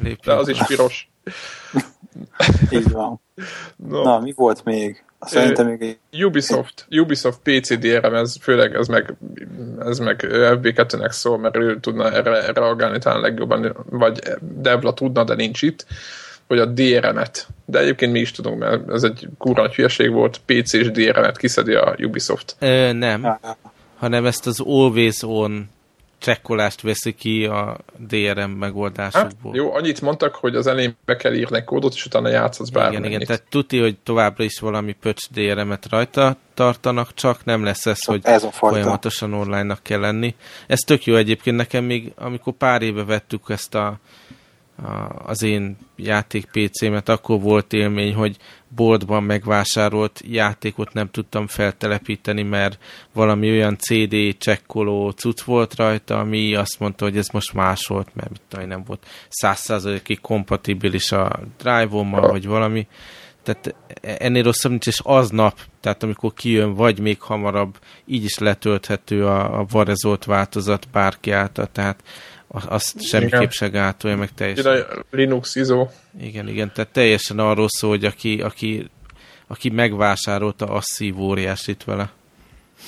[0.25, 1.09] De az is piros.
[2.71, 3.21] Így van.
[3.77, 4.03] No.
[4.03, 5.03] Na, mi volt még?
[5.21, 9.17] Szerintem még Ubisoft, Ubisoft PC DRM, ez főleg ez meg,
[9.79, 15.35] ez meg FB2-nek szól, mert ő tudna erre reagálni talán legjobban, vagy Devla tudna, de
[15.35, 15.87] nincs itt,
[16.47, 20.73] hogy a DRM-et, de egyébként mi is tudunk, mert ez egy kurva hülyeség volt, PC
[20.73, 22.57] és DRM-et kiszedi a Ubisoft.
[22.59, 23.39] Ö, nem
[23.99, 25.69] hanem ezt az always on
[26.19, 29.51] csekkolást veszi ki a DRM megoldásokból.
[29.53, 32.71] Hát, jó, annyit mondtak, hogy az elején be kell írni egy kódot, és utána játszhatsz
[32.71, 32.99] bármennyit.
[32.99, 37.87] Igen, igen, tehát tuti, hogy továbbra is valami pöcs DRM-et rajta tartanak, csak nem lesz
[37.87, 40.35] ez, hogy ez a folyamatosan online-nak kell lenni.
[40.67, 43.99] Ez tök jó egyébként nekem még, amikor pár éve vettük ezt a
[45.25, 48.37] az én játék PC-met, akkor volt élmény, hogy
[48.69, 52.79] boltban megvásárolt játékot nem tudtam feltelepíteni, mert
[53.13, 58.09] valami olyan CD csekkoló cucc volt rajta, ami azt mondta, hogy ez most más volt,
[58.15, 59.07] mert mit tudom, nem volt
[59.43, 62.87] 100%-ig kompatibilis a drive-ommal, vagy valami.
[63.43, 63.75] Tehát
[64.21, 69.59] ennél rosszabb nincs, és aznap, tehát amikor kijön, vagy még hamarabb, így is letölthető a,
[69.59, 72.03] a varezolt változat bárki által, tehát
[72.49, 74.85] azt semmiképp se gátolja, meg teljesen.
[75.11, 75.87] Linux ISO.
[76.21, 78.91] Igen, igen, tehát teljesen arról szól, hogy aki, aki,
[79.47, 82.11] aki megvásárolta, az szív óriásit vele.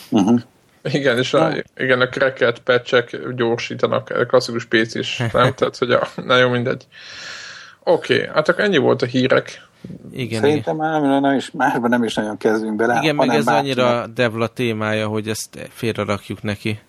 [0.08, 0.40] Uh-huh.
[0.82, 5.54] Igen, és a, igen, a cracket patchek gyorsítanak, klasszikus PC is, nem?
[5.56, 6.86] Tehát, hogy a, nagyon mindegy.
[7.82, 9.68] Oké, okay, hát akkor ennyi volt a hírek.
[10.12, 11.00] Igen, Szerintem igen.
[11.00, 12.98] már nem is, másban nem is nagyon kezdünk bele.
[13.02, 16.80] Igen, meg ez annyira Devla témája, hogy ezt félrerakjuk neki.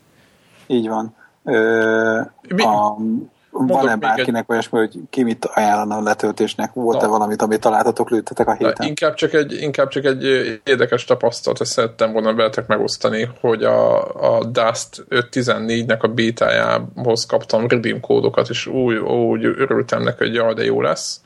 [0.67, 1.15] Így van.
[1.43, 2.21] Ö,
[2.57, 2.95] a,
[3.51, 4.51] van-e bárkinek egy...
[4.51, 6.73] olyasmi, hogy ki mit ajánlana a letöltésnek?
[6.73, 7.11] Volt-e Na.
[7.11, 8.87] valamit, amit találtatok, lőttetek a héten?
[8.87, 10.23] Inkább csak, egy, inkább csak egy
[10.63, 14.03] érdekes tapasztalat, ezt szerettem volna veletek megosztani, hogy a,
[14.37, 20.53] a Dust 5.14-nek a bétájához kaptam redeem kódokat, és úgy, úgy örültem neki, hogy jaj,
[20.53, 21.21] de jó lesz.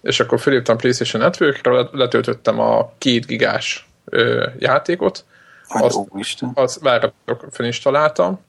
[0.00, 5.24] És akkor felírtam PlayStation Network-re, letöltöttem a két gigás ö, játékot,
[5.68, 5.98] azt,
[6.54, 8.40] azt várjatok, felinstaláltam,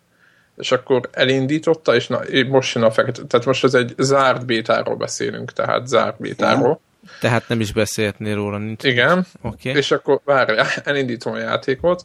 [0.57, 4.95] és akkor elindította, és na, most jön a fekete, tehát most ez egy zárt bétáról
[4.95, 6.79] beszélünk, tehát zárt bétáról.
[7.19, 8.83] Tehát nem is beszélhetnél róla, nincs.
[8.83, 9.75] Igen, okay.
[9.75, 12.03] és akkor várj, elindítom a játékot,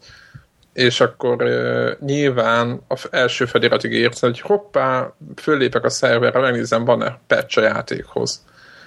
[0.73, 7.19] és akkor uh, nyilván az első feliratig ért, hogy hoppá, föllépek a szerverre, megnézem, van-e
[7.27, 8.45] patch a játékhoz.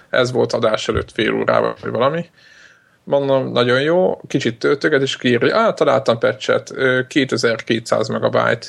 [0.09, 2.25] Ez volt adás előtt fél órával, vagy valami.
[3.03, 6.73] Mondom, nagyon jó, kicsit töltöget, és kiírja, ah, találtam patchet,
[7.07, 8.67] 2200 megabyte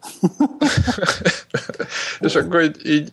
[2.20, 3.12] és akkor így, így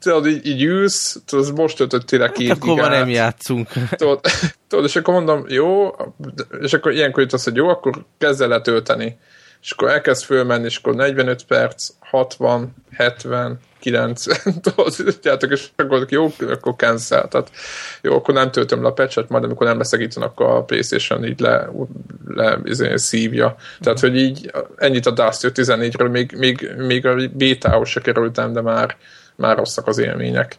[0.00, 3.68] tudod, így, így ülsz, tudod, most töltöttél le két hát akkor már nem játszunk.
[3.90, 4.20] Tudod,
[4.68, 5.94] tudod, és akkor mondom, jó,
[6.60, 9.18] és akkor ilyenkor jut az, hogy jó, akkor kezd el letölteni.
[9.62, 14.36] És akkor elkezd fölmenni, és akkor 45 perc, 60, 70, 90,
[14.96, 17.28] tudjátok, és akkor jó, akkor cancel.
[17.28, 17.50] Tehát
[18.02, 21.24] jó, akkor nem töltöm le a patchet, majd amikor nem leszek itt, akkor a Playstation
[21.24, 21.70] így le,
[22.26, 23.56] le izé, szívja.
[23.80, 28.60] Tehát, hogy így ennyit a Dust 14-ről, még, még, még a bétához se kerültem, de
[28.60, 28.96] már,
[29.36, 30.58] már rosszak az élmények.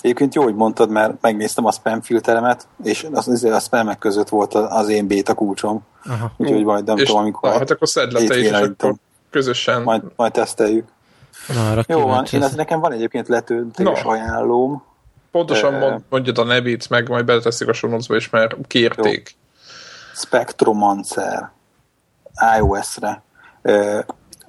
[0.00, 4.54] Egyébként jó, hogy mondtad, mert megnéztem a spam filteremet, és az, a spamek között volt
[4.54, 5.84] az én béta kulcsom.
[6.04, 6.32] Aha.
[6.36, 7.50] Úgyhogy majd nem és, tudom, amikor...
[7.50, 8.94] Na, hát akkor szedd le te is, és akkor
[9.30, 9.82] közösen...
[9.82, 10.84] Majd, majd teszteljük.
[11.54, 14.10] Na, arra Jó van, én az, nekem van egyébként letöltés no.
[14.10, 14.82] ajánlóm.
[15.30, 19.36] Pontosan uh, mondjad a nevét, meg majd beleteszik a sonocba is, mert kérték.
[19.36, 19.44] Jó.
[20.14, 21.50] Spectromancer
[22.58, 23.22] iOS-re.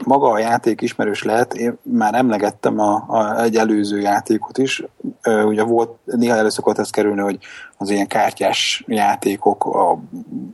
[0.06, 4.84] Maga a játék ismerős lehet, én már emlegettem a, a, egy előző játékot is,
[5.24, 7.38] uh, ugye volt, néha elő szokott ez kerülni, hogy
[7.78, 10.00] az ilyen kártyás játékok a,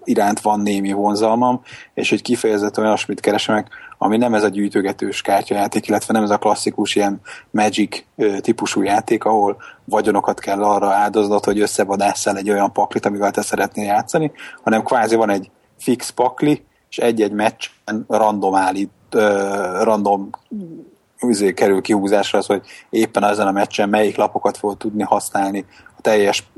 [0.04, 1.62] iránt van némi vonzalmam,
[1.94, 3.68] és hogy kifejezetten olyasmit keresek,
[4.04, 8.04] ami nem ez a gyűjtögetős kártyajáték, illetve nem ez a klasszikus ilyen Magic
[8.42, 13.86] típusú játék, ahol vagyonokat kell arra áldoznod, hogy összevadásszál egy olyan paklit, amivel te szeretnél
[13.86, 14.32] játszani,
[14.64, 18.92] hanem kvázi van egy fix pakli, és egy-egy meccsen random állít,
[19.82, 20.30] random
[21.22, 25.66] üzé kerül kihúzásra az, hogy éppen ezen a meccsen melyik lapokat fog tudni használni
[25.98, 26.52] a teljes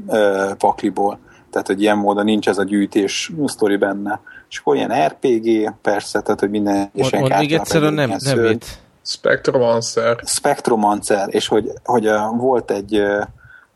[0.58, 1.20] pakliból.
[1.56, 4.20] Tehát, hogy ilyen módon nincs ez a gyűjtés sztori benne.
[4.50, 8.66] És akkor ilyen RPG, persze, tehát, hogy minden és ilyen még egyszer a nem, nevét.
[9.02, 10.18] Spectromancer.
[10.26, 13.24] Spectromancer, és hogy, hogy uh, volt egy uh,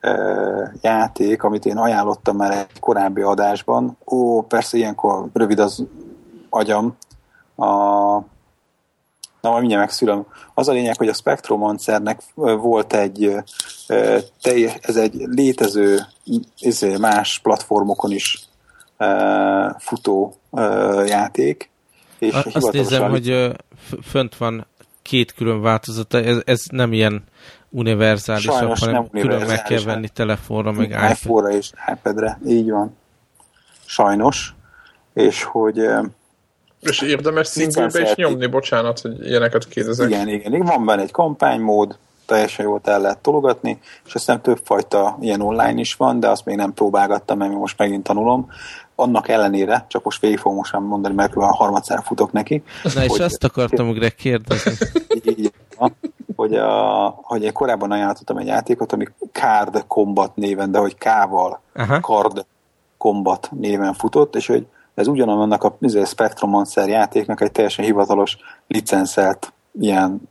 [0.02, 3.98] uh, játék, amit én ajánlottam már egy korábbi adásban.
[4.06, 5.84] Ó, persze ilyenkor rövid az
[6.50, 6.98] agyam.
[7.56, 7.68] A,
[9.42, 10.26] na, majd mindjárt megszülöm.
[10.54, 13.36] Az a lényeg, hogy a Spectromancernek volt egy,
[14.82, 16.00] ez egy létező
[16.60, 18.40] izé, más platformokon is
[19.78, 20.36] futó
[21.06, 21.70] játék.
[22.20, 23.52] És Azt nézem, hogy
[24.04, 24.68] fönt van
[25.02, 27.24] két külön változata, ez, ez nem ilyen
[27.70, 32.98] univerzálisabb, hanem nem külön meg kell venni telefonra, meg iPhone-ra és iPad-re, így van.
[33.86, 34.54] Sajnos.
[35.14, 35.88] És hogy
[36.82, 40.10] és érdemes szingülbe is nyomni, bocsánat, hogy ilyeneket kérdezek.
[40.10, 40.66] Igen, igen, igen.
[40.66, 45.94] Van benne egy kampánymód, teljesen jól el lehet tologatni, és aztán többfajta ilyen online is
[45.94, 48.50] van, de azt még nem próbálgattam, mert most megint tanulom.
[48.96, 52.64] Annak ellenére, csak most végig fogom most mondani, mert a harmadszára futok neki.
[52.94, 54.72] Na és azt akartam ugye kérdezni.
[55.38, 55.54] így,
[56.36, 61.62] hogy, a, hogy én korábban ajánlottam egy játékot, ami Card Combat néven, de hogy K-val
[61.76, 62.00] Aha.
[62.00, 62.46] Card
[62.98, 64.66] Combat néven futott, és hogy
[65.00, 68.38] ez ugyanannak a izé, Spectrum Monster játéknak egy teljesen hivatalos
[68.68, 70.22] licenszelt ilyen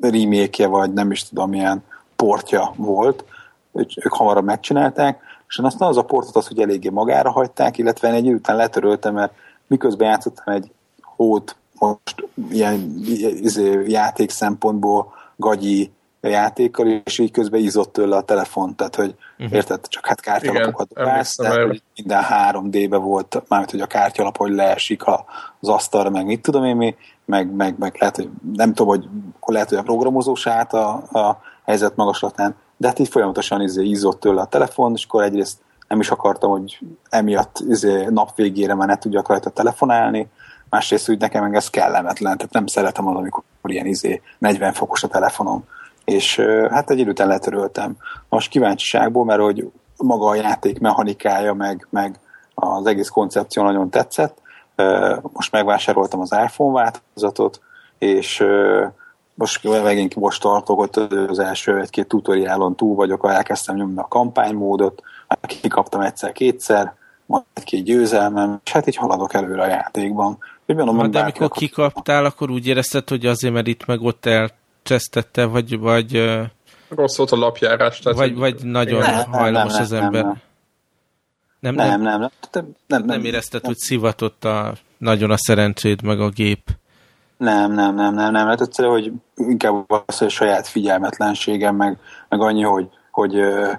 [0.00, 1.84] remake vagy nem is tudom, milyen
[2.16, 3.24] portja volt,
[3.72, 8.24] ők, hamarabb megcsinálták, és aztán az a portot az, hogy eléggé magára hagyták, illetve egy
[8.24, 9.32] idő után letöröltem, mert
[9.66, 10.70] miközben játszottam egy
[11.02, 12.94] hót most ilyen
[13.40, 15.92] izé, játék szempontból gagyi
[16.28, 19.56] játékkal, és így közben ízott tőle a telefon, tehát hogy uh-huh.
[19.56, 24.52] érted, csak hát kártyalapokat vász, de hogy minden 3D-be volt, mármint hogy a kártyalap, hogy
[24.52, 25.02] leesik
[25.60, 26.94] az asztalra, meg mit tudom én mi,
[27.24, 29.08] meg, meg, meg lehet, hogy nem tudom, hogy
[29.54, 34.20] lehet, hogy a programozós át a, a helyzet magaslatán, de hát így folyamatosan izé ízott
[34.20, 35.58] tőle a telefon, és akkor egyrészt
[35.88, 40.28] nem is akartam, hogy emiatt izé nap végére már ne tudjak rajta telefonálni,
[40.68, 45.08] másrészt úgy nekem ez kellemetlen, tehát nem szeretem az, amikor ilyen izé 40 fokos a
[45.08, 45.64] telefonom
[46.04, 46.40] és
[46.70, 47.96] hát egy időt letöröltem.
[48.28, 52.18] Most kíváncsiságból, mert hogy maga a játék mechanikája, meg, meg
[52.54, 54.38] az egész koncepció nagyon tetszett.
[55.32, 57.60] Most megvásároltam az iPhone változatot,
[57.98, 58.44] és
[59.34, 60.88] most megint most tartok,
[61.28, 65.02] az első egy-két tutoriálon túl vagyok, elkezdtem nyomni a kampánymódot,
[65.60, 66.94] kikaptam egyszer-kétszer,
[67.26, 70.38] majd egy-két győzelmem, és hát így haladok előre a játékban.
[70.66, 74.50] Úgy mondom, de amikor kikaptál, akkor úgy érezted, hogy azért, mert itt meg ott el
[74.82, 76.30] csesztette, vagy, vagy
[76.88, 77.98] rossz volt a lapjárás.
[77.98, 80.22] Tehát vagy, vagy nagyon nem, hajlamos nem, nem, az ember.
[80.22, 81.74] Nem, nem.
[81.74, 82.20] Nem, nem, nem.
[82.20, 83.70] Nem, nem, nem, nem érezted, nem.
[83.70, 86.70] hogy szivatott a, nagyon a szerencséd meg a gép.
[87.36, 88.46] Nem, nem, nem, nem, nem.
[88.46, 93.72] Hát egyszerűen, hogy inkább az, hogy saját figyelmetlenségem, meg, meg annyi, hogy, hogy ö,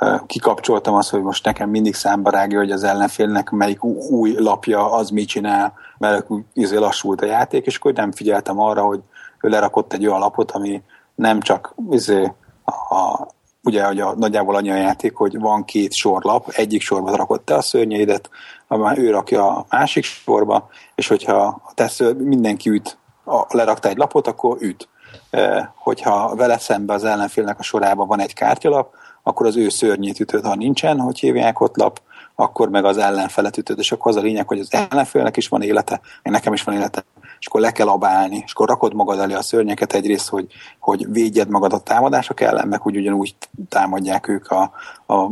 [0.00, 4.92] ö, kikapcsoltam azt, hogy most nekem mindig számba rágja, hogy az ellenfélnek melyik új lapja
[4.92, 9.00] az mit csinál, mert izé lassult a játék, és akkor nem figyeltem arra, hogy
[9.42, 10.82] ő lerakott egy olyan lapot, ami
[11.14, 12.32] nem csak izé,
[12.64, 13.26] a,
[13.62, 17.54] ugye hogy a, nagyjából annyi a játék, hogy van két sorlap, egyik sorba rakott te
[17.54, 18.30] a szörnyeidet,
[18.68, 24.26] már ő rakja a másik sorba, és hogyha tesz, mindenki üt, a, lerakta egy lapot,
[24.26, 24.88] akkor üt.
[25.30, 30.20] E, hogyha vele szembe az ellenfélnek a sorában van egy kártyalap, akkor az ő szörnyét
[30.20, 32.00] ütöd, ha nincsen, hogy hívják ott lap,
[32.34, 35.62] akkor meg az ellenfelet ütöd, és akkor az a lényeg, hogy az ellenfélnek is van
[35.62, 37.04] élete, nekem is van élete,
[37.38, 40.46] és akkor le kell abálni, és akkor rakod magad elé a szörnyeket egyrészt, hogy,
[40.78, 43.34] hogy védjed magad a támadások ellen, meg úgy ugyanúgy
[43.68, 44.72] támadják ők a,
[45.06, 45.30] a,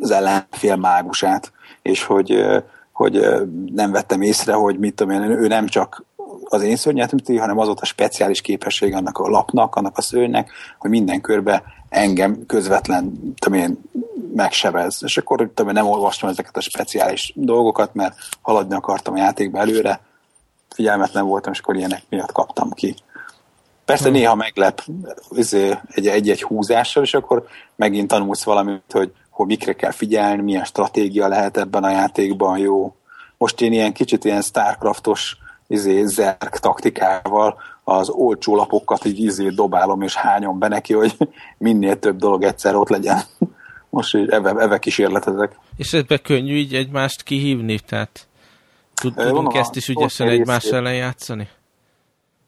[0.00, 2.44] az ellenfél mágusát, és hogy,
[2.92, 3.26] hogy
[3.72, 6.04] nem vettem észre, hogy mit tudom én, ő nem csak
[6.48, 10.50] az én szörnyetemti, hanem az volt a speciális képesség annak a lapnak, annak a szörnynek,
[10.78, 13.78] hogy minden körbe engem közvetlen, tudom én,
[14.38, 14.98] megsebez.
[15.04, 20.00] És akkor tudom, nem olvastam ezeket a speciális dolgokat, mert haladni akartam a játékba előre,
[20.68, 22.94] figyelmetlen voltam, és akkor ilyenek miatt kaptam ki.
[23.84, 24.12] Persze hmm.
[24.12, 24.82] néha meglep
[25.30, 31.28] izé, egy-egy húzással, és akkor megint tanulsz valamit, hogy, hogy mikre kell figyelni, milyen stratégia
[31.28, 32.94] lehet ebben a játékban jó.
[33.38, 35.36] Most én ilyen kicsit ilyen Starcraftos
[35.66, 41.16] izé, zerk taktikával az olcsó lapokat így izé dobálom és hányom be neki, hogy
[41.58, 43.20] minél több dolog egyszer ott legyen.
[43.90, 45.58] Most így eve, eve kísérletezek.
[45.76, 47.78] És ebbe könnyű így egymást kihívni?
[47.78, 48.26] Tehát
[48.94, 51.48] tudunk ezt is ügyesen egymás ellen játszani?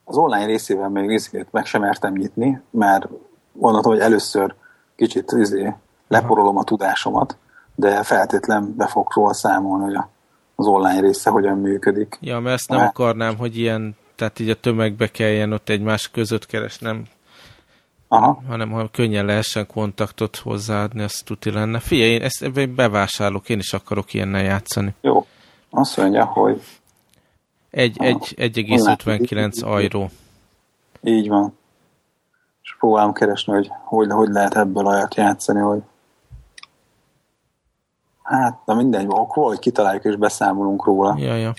[0.05, 3.09] Az online részével még izét meg sem mertem nyitni, mert
[3.53, 4.55] gondoltam, hogy először
[4.97, 5.74] kicsit izé,
[6.09, 7.36] leporolom a tudásomat,
[7.74, 10.05] de feltétlen be fog róla számolni, hogy
[10.55, 12.18] az online része hogyan működik.
[12.20, 12.91] Ja, mert ezt nem mert...
[12.91, 17.05] akarnám, hogy ilyen, tehát így a tömegbe kelljen ott egymás között keresnem,
[18.13, 18.43] Aha.
[18.49, 21.79] hanem ha könnyen lehessen kontaktot hozzáadni, az tuti lenne.
[21.79, 24.95] Figyelj, én ezt bevásárolok, én is akarok ilyennel játszani.
[25.01, 25.27] Jó,
[25.71, 26.63] azt mondja, hogy...
[27.73, 30.11] 1,59 euró.
[31.03, 31.59] Így van.
[32.63, 35.83] És próbálom keresni, hogy hogy, hogy lehet ebből olyat játszani, hogy
[38.23, 41.17] Hát, na mindegy, akkor hogy kitaláljuk és beszámolunk róla.
[41.19, 41.55] Ja, ja.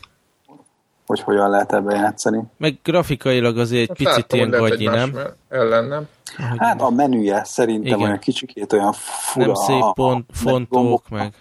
[1.06, 2.44] Hogy hogyan lehet ebbe játszani.
[2.58, 5.18] Meg grafikailag azért egy hát picit ilyen gagyi, nem?
[5.50, 6.08] Ellen, nem?
[6.58, 8.02] Hát a menüje szerintem Igen.
[8.02, 9.46] olyan kicsikét olyan fura.
[9.46, 11.34] Nem szép pont, fontok, meg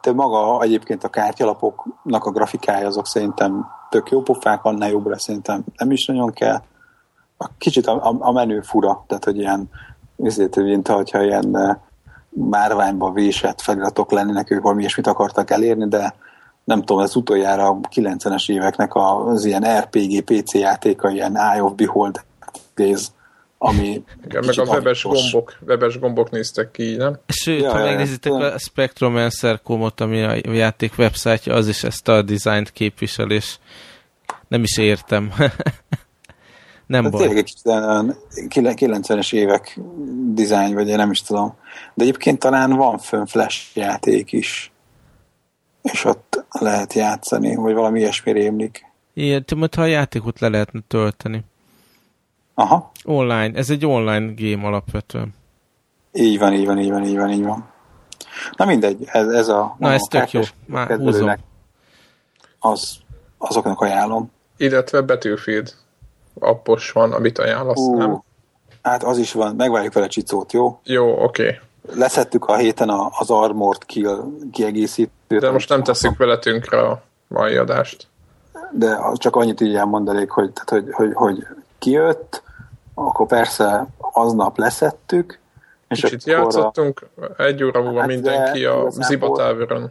[0.00, 5.64] de maga egyébként a kártyalapoknak a grafikája azok szerintem tök jó pofák, annál jobbra szerintem
[5.76, 6.62] nem is nagyon kell.
[7.36, 9.70] A kicsit a, a, a menő fura, tehát hogy ilyen,
[10.22, 11.78] ezért, mint hogyha ilyen
[12.28, 16.14] márványba vésett feliratok lennének, ők valami ilyesmit akartak elérni, de
[16.64, 21.72] nem tudom, ez utoljára a 90-es éveknek az ilyen RPG PC játéka, ilyen Eye of
[21.72, 22.24] Behold
[22.74, 23.06] Days
[23.64, 27.20] ami Igen, meg a webes gombok, webes gombok néztek ki, nem?
[27.26, 32.70] Sőt, ja, ha megnézitek a Spectromancer.com-ot, ami a játék websájtja, az is ezt a dizájnt
[32.70, 33.56] képvisel, és
[34.48, 35.32] nem is értem.
[36.86, 37.20] nem hát baj.
[37.20, 37.52] Tényleg egy
[38.48, 39.80] 90-es évek
[40.32, 41.54] dizájn, vagy én nem is tudom.
[41.94, 44.72] De egyébként talán van fönn flash játék is,
[45.82, 48.86] és ott lehet játszani, vagy valami ilyesmi rémlik.
[49.14, 49.44] Igen,
[49.76, 51.44] ha a játékot le lehetne tölteni.
[52.62, 52.90] Aha.
[53.04, 53.58] Online.
[53.58, 55.34] Ez egy online game alapvetően.
[56.12, 57.68] Így van, így van, így van, így van, így van.
[58.56, 59.76] Na mindegy, ez, ez a...
[59.78, 60.40] Na, ez tök jó.
[60.66, 61.32] Már húzom.
[62.58, 62.96] Az,
[63.38, 64.30] azoknak ajánlom.
[64.56, 65.74] Illetve Battlefield
[66.38, 68.22] appos van, amit ajánlasz, uh, nem?
[68.82, 70.80] Hát az is van, megvárjuk vele Csicót, jó?
[70.84, 71.42] Jó, oké.
[71.42, 71.58] Okay.
[71.98, 75.40] Leszettük a héten a, az Armored Kill kiegészítőt.
[75.40, 78.06] De most nem teszik vele tönkre a mai adást.
[78.72, 81.46] De csak annyit így elmondanék, hogy, tehát, hogy, hogy, hogy
[81.78, 82.42] kijött,
[83.06, 85.38] akkor persze aznap leszettük,
[85.88, 87.06] és Kicsit akkor játszottunk,
[87.36, 87.42] a...
[87.42, 89.90] egy óra múlva hát mindenki a zibatáveron.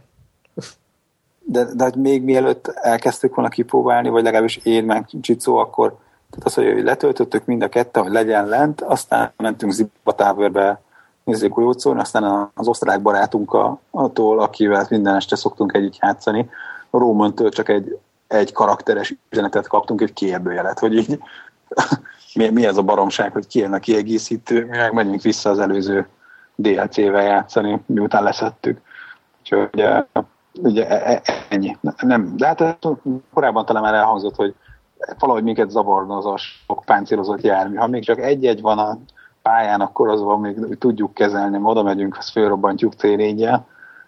[1.39, 5.97] De, de hát még mielőtt elkezdtük volna kipróbálni, vagy legalábbis én meg Csicó, akkor
[6.29, 10.81] tehát az, hogy letöltöttük mind a kette, hogy legyen lent, aztán mentünk zibatáverbe
[11.23, 16.49] nézzék golyócón, aztán az osztrák barátunkkal, attól, akivel minden este szoktunk együtt játszani,
[16.91, 21.19] Rómantől csak egy, egy karakteres üzenetet kaptunk, egy kérdőjelet, hogy így
[22.35, 26.07] mi, mi ez a baromság, hogy kijön a kiegészítő, mi meg menjünk vissza az előző
[26.55, 28.81] DLC-vel játszani, miután leszettük.
[29.39, 29.83] Úgyhogy
[30.61, 31.77] ugye, e, e, ennyi.
[31.97, 32.77] Nem, de hát
[33.33, 34.55] korábban talán már elhangzott, hogy
[35.19, 37.75] valahogy minket zavarna az a sok páncélozott jármű.
[37.75, 38.97] Ha még csak egy-egy van a
[39.41, 43.07] pályán, akkor az van, még tudjuk kezelni, oda megyünk, azt fölrobbantjuk t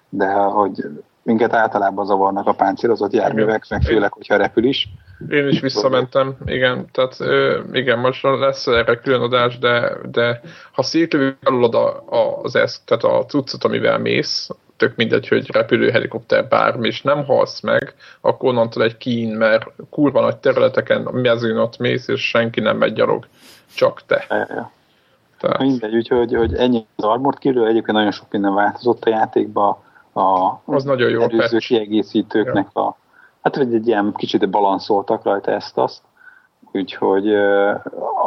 [0.09, 0.85] de hogy
[1.23, 4.89] minket általában zavarnak a páncélozott járművek, meg főleg, hogyha repül is.
[5.29, 7.17] Én is visszamentem, igen, tehát
[7.71, 10.41] igen, most lesz erre külön adás, de, de
[10.71, 15.51] ha szétlövő alulod a, a, az ezt, tehát a cuccot, amivel mész, tök mindegy, hogy
[15.51, 21.05] repülő, helikopter, bármi, és nem halsz meg, akkor onnantól egy kín, mert kurva nagy területeken
[21.05, 23.27] a mezőn ott mész, és senki nem megy gyalog,
[23.75, 24.25] csak te.
[24.29, 24.71] Ja.
[25.39, 25.59] Tehát...
[25.59, 29.83] Mindegy, úgyhogy hogy ennyi az Armored Killről, egyébként nagyon sok minden változott a játékba,
[30.13, 32.81] a az nagyon jó előző kiegészítőknek ja.
[32.81, 32.97] a
[33.41, 36.01] hát egy, egy ilyen kicsit balanszoltak rajta ezt-azt,
[36.71, 37.33] úgyhogy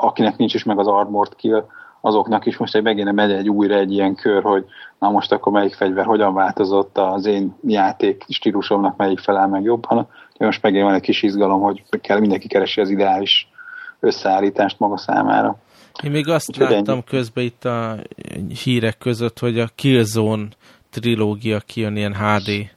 [0.00, 1.64] akinek nincs is meg az Armored Kill,
[2.00, 4.64] azoknak is most egy megint megy egy újra egy ilyen kör, hogy
[4.98, 10.08] na most akkor melyik fegyver hogyan változott az én játék stílusomnak, melyik felel meg jobban.
[10.38, 13.48] Most megint van egy kis izgalom, hogy kell, mindenki keresi az ideális
[14.00, 15.56] összeállítást maga számára.
[16.02, 17.04] Én még azt Úgyhogy láttam ennyi.
[17.04, 17.96] közben itt a
[18.64, 20.48] hírek között, hogy a Killzone
[21.01, 22.70] trilógia kijön ilyen HD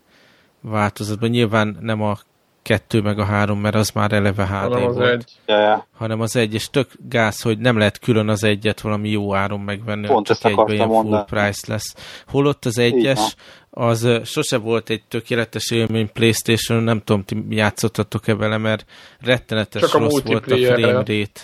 [0.62, 1.30] változatban.
[1.30, 2.18] Nyilván nem a
[2.62, 5.26] kettő meg a három, mert az már eleve HD hanem az volt.
[5.46, 5.56] Egy.
[5.98, 9.60] Hanem az egy, és tök gáz, hogy nem lehet külön az egyet valami jó áron
[9.60, 11.24] megvenni, Pont csak egyben ilyen full mondani.
[11.26, 11.96] price lesz.
[12.28, 13.36] Holott az egyes,
[13.70, 18.86] az sose volt egy tökéletes élmény Playstation, nem tudom, ti játszottatok-e vele, mert
[19.20, 21.41] rettenetes csak rossz volt a frame rate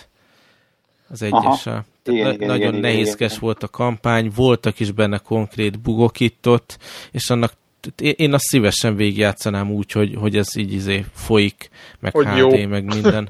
[1.08, 1.84] az egyessel.
[2.08, 6.48] Igen, igen, nagyon igen, nehézkes igen, volt a kampány, voltak is benne konkrét bugok itt
[6.48, 6.78] ott,
[7.10, 7.52] és annak
[7.96, 11.70] én azt szívesen végigjátszanám úgy, hogy, hogy ez így izé folyik,
[12.00, 12.66] meg hogy HD, jó.
[12.66, 13.28] meg minden.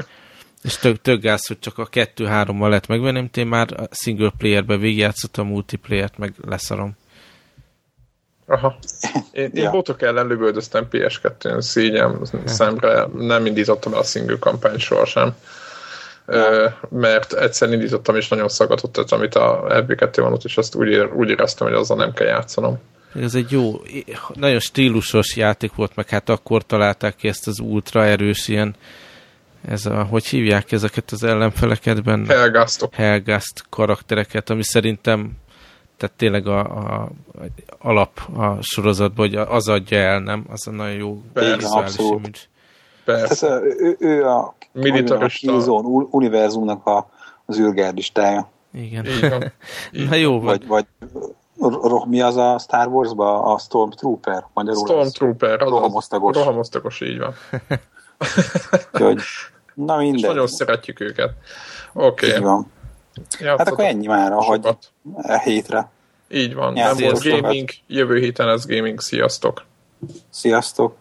[0.63, 4.77] És tök, tök gáz, hogy csak a kettő-hárommal lehet megvenni, én már a single playerbe
[4.77, 6.97] végigjátszottam, a multiplayer-t meg leszarom.
[8.47, 8.79] Aha.
[9.33, 9.71] Én, én ja.
[9.71, 15.35] botok ellen lövöldöztem PS2-n szígyem szemre, nem indítottam el a single kampányt sohasem.
[16.89, 21.29] Mert egyszer indítottam, és nagyon szagatott, amit a FB2 van ott, és azt úgy, úgy
[21.29, 22.79] éreztem, hogy azzal nem kell játszanom.
[23.15, 23.73] Ez egy jó,
[24.35, 28.75] nagyon stílusos játék volt, meg hát akkor találták ki ezt az ultra erős ilyen,
[29.69, 32.35] ez a, hogy hívják ezeket az ellenfeleket benne?
[32.35, 32.95] Helgastok.
[32.95, 35.31] Helgast karaktereket, ami szerintem
[35.97, 37.11] tehát tényleg a, a, a
[37.79, 40.45] alap a sorozatban, hogy az adja el, nem?
[40.49, 42.49] Az a nagyon jó Persze, abszolút.
[43.05, 43.47] Persze.
[43.47, 44.56] Tehát, ő, ő a,
[45.11, 47.09] a Killzone univerzumnak a,
[47.47, 48.49] az űrgárdistája.
[48.73, 49.07] Igen.
[50.09, 50.45] Na jó van.
[50.45, 50.87] Vagy, vagy
[52.07, 53.43] mi az a Star Wars-ba?
[53.43, 54.87] A Stormtrooper magyarul?
[54.87, 55.63] Stormtrooper.
[55.63, 56.37] Az rohamosztagos.
[56.37, 57.35] Rohamosztagos, így van.
[58.93, 59.21] Úgyhogy,
[59.75, 60.15] na minden.
[60.15, 61.33] És nagyon szeretjük őket.
[61.93, 62.29] Oké.
[62.29, 62.41] Okay.
[62.41, 62.71] van.
[63.17, 64.67] Játszatok hát akkor ennyi már, hogy
[65.15, 65.91] a hétre.
[66.29, 66.73] Így van.
[66.73, 69.01] Nem volt gaming, jövő héten ez gaming.
[69.01, 69.65] Sziasztok!
[70.31, 70.97] Sziasztok!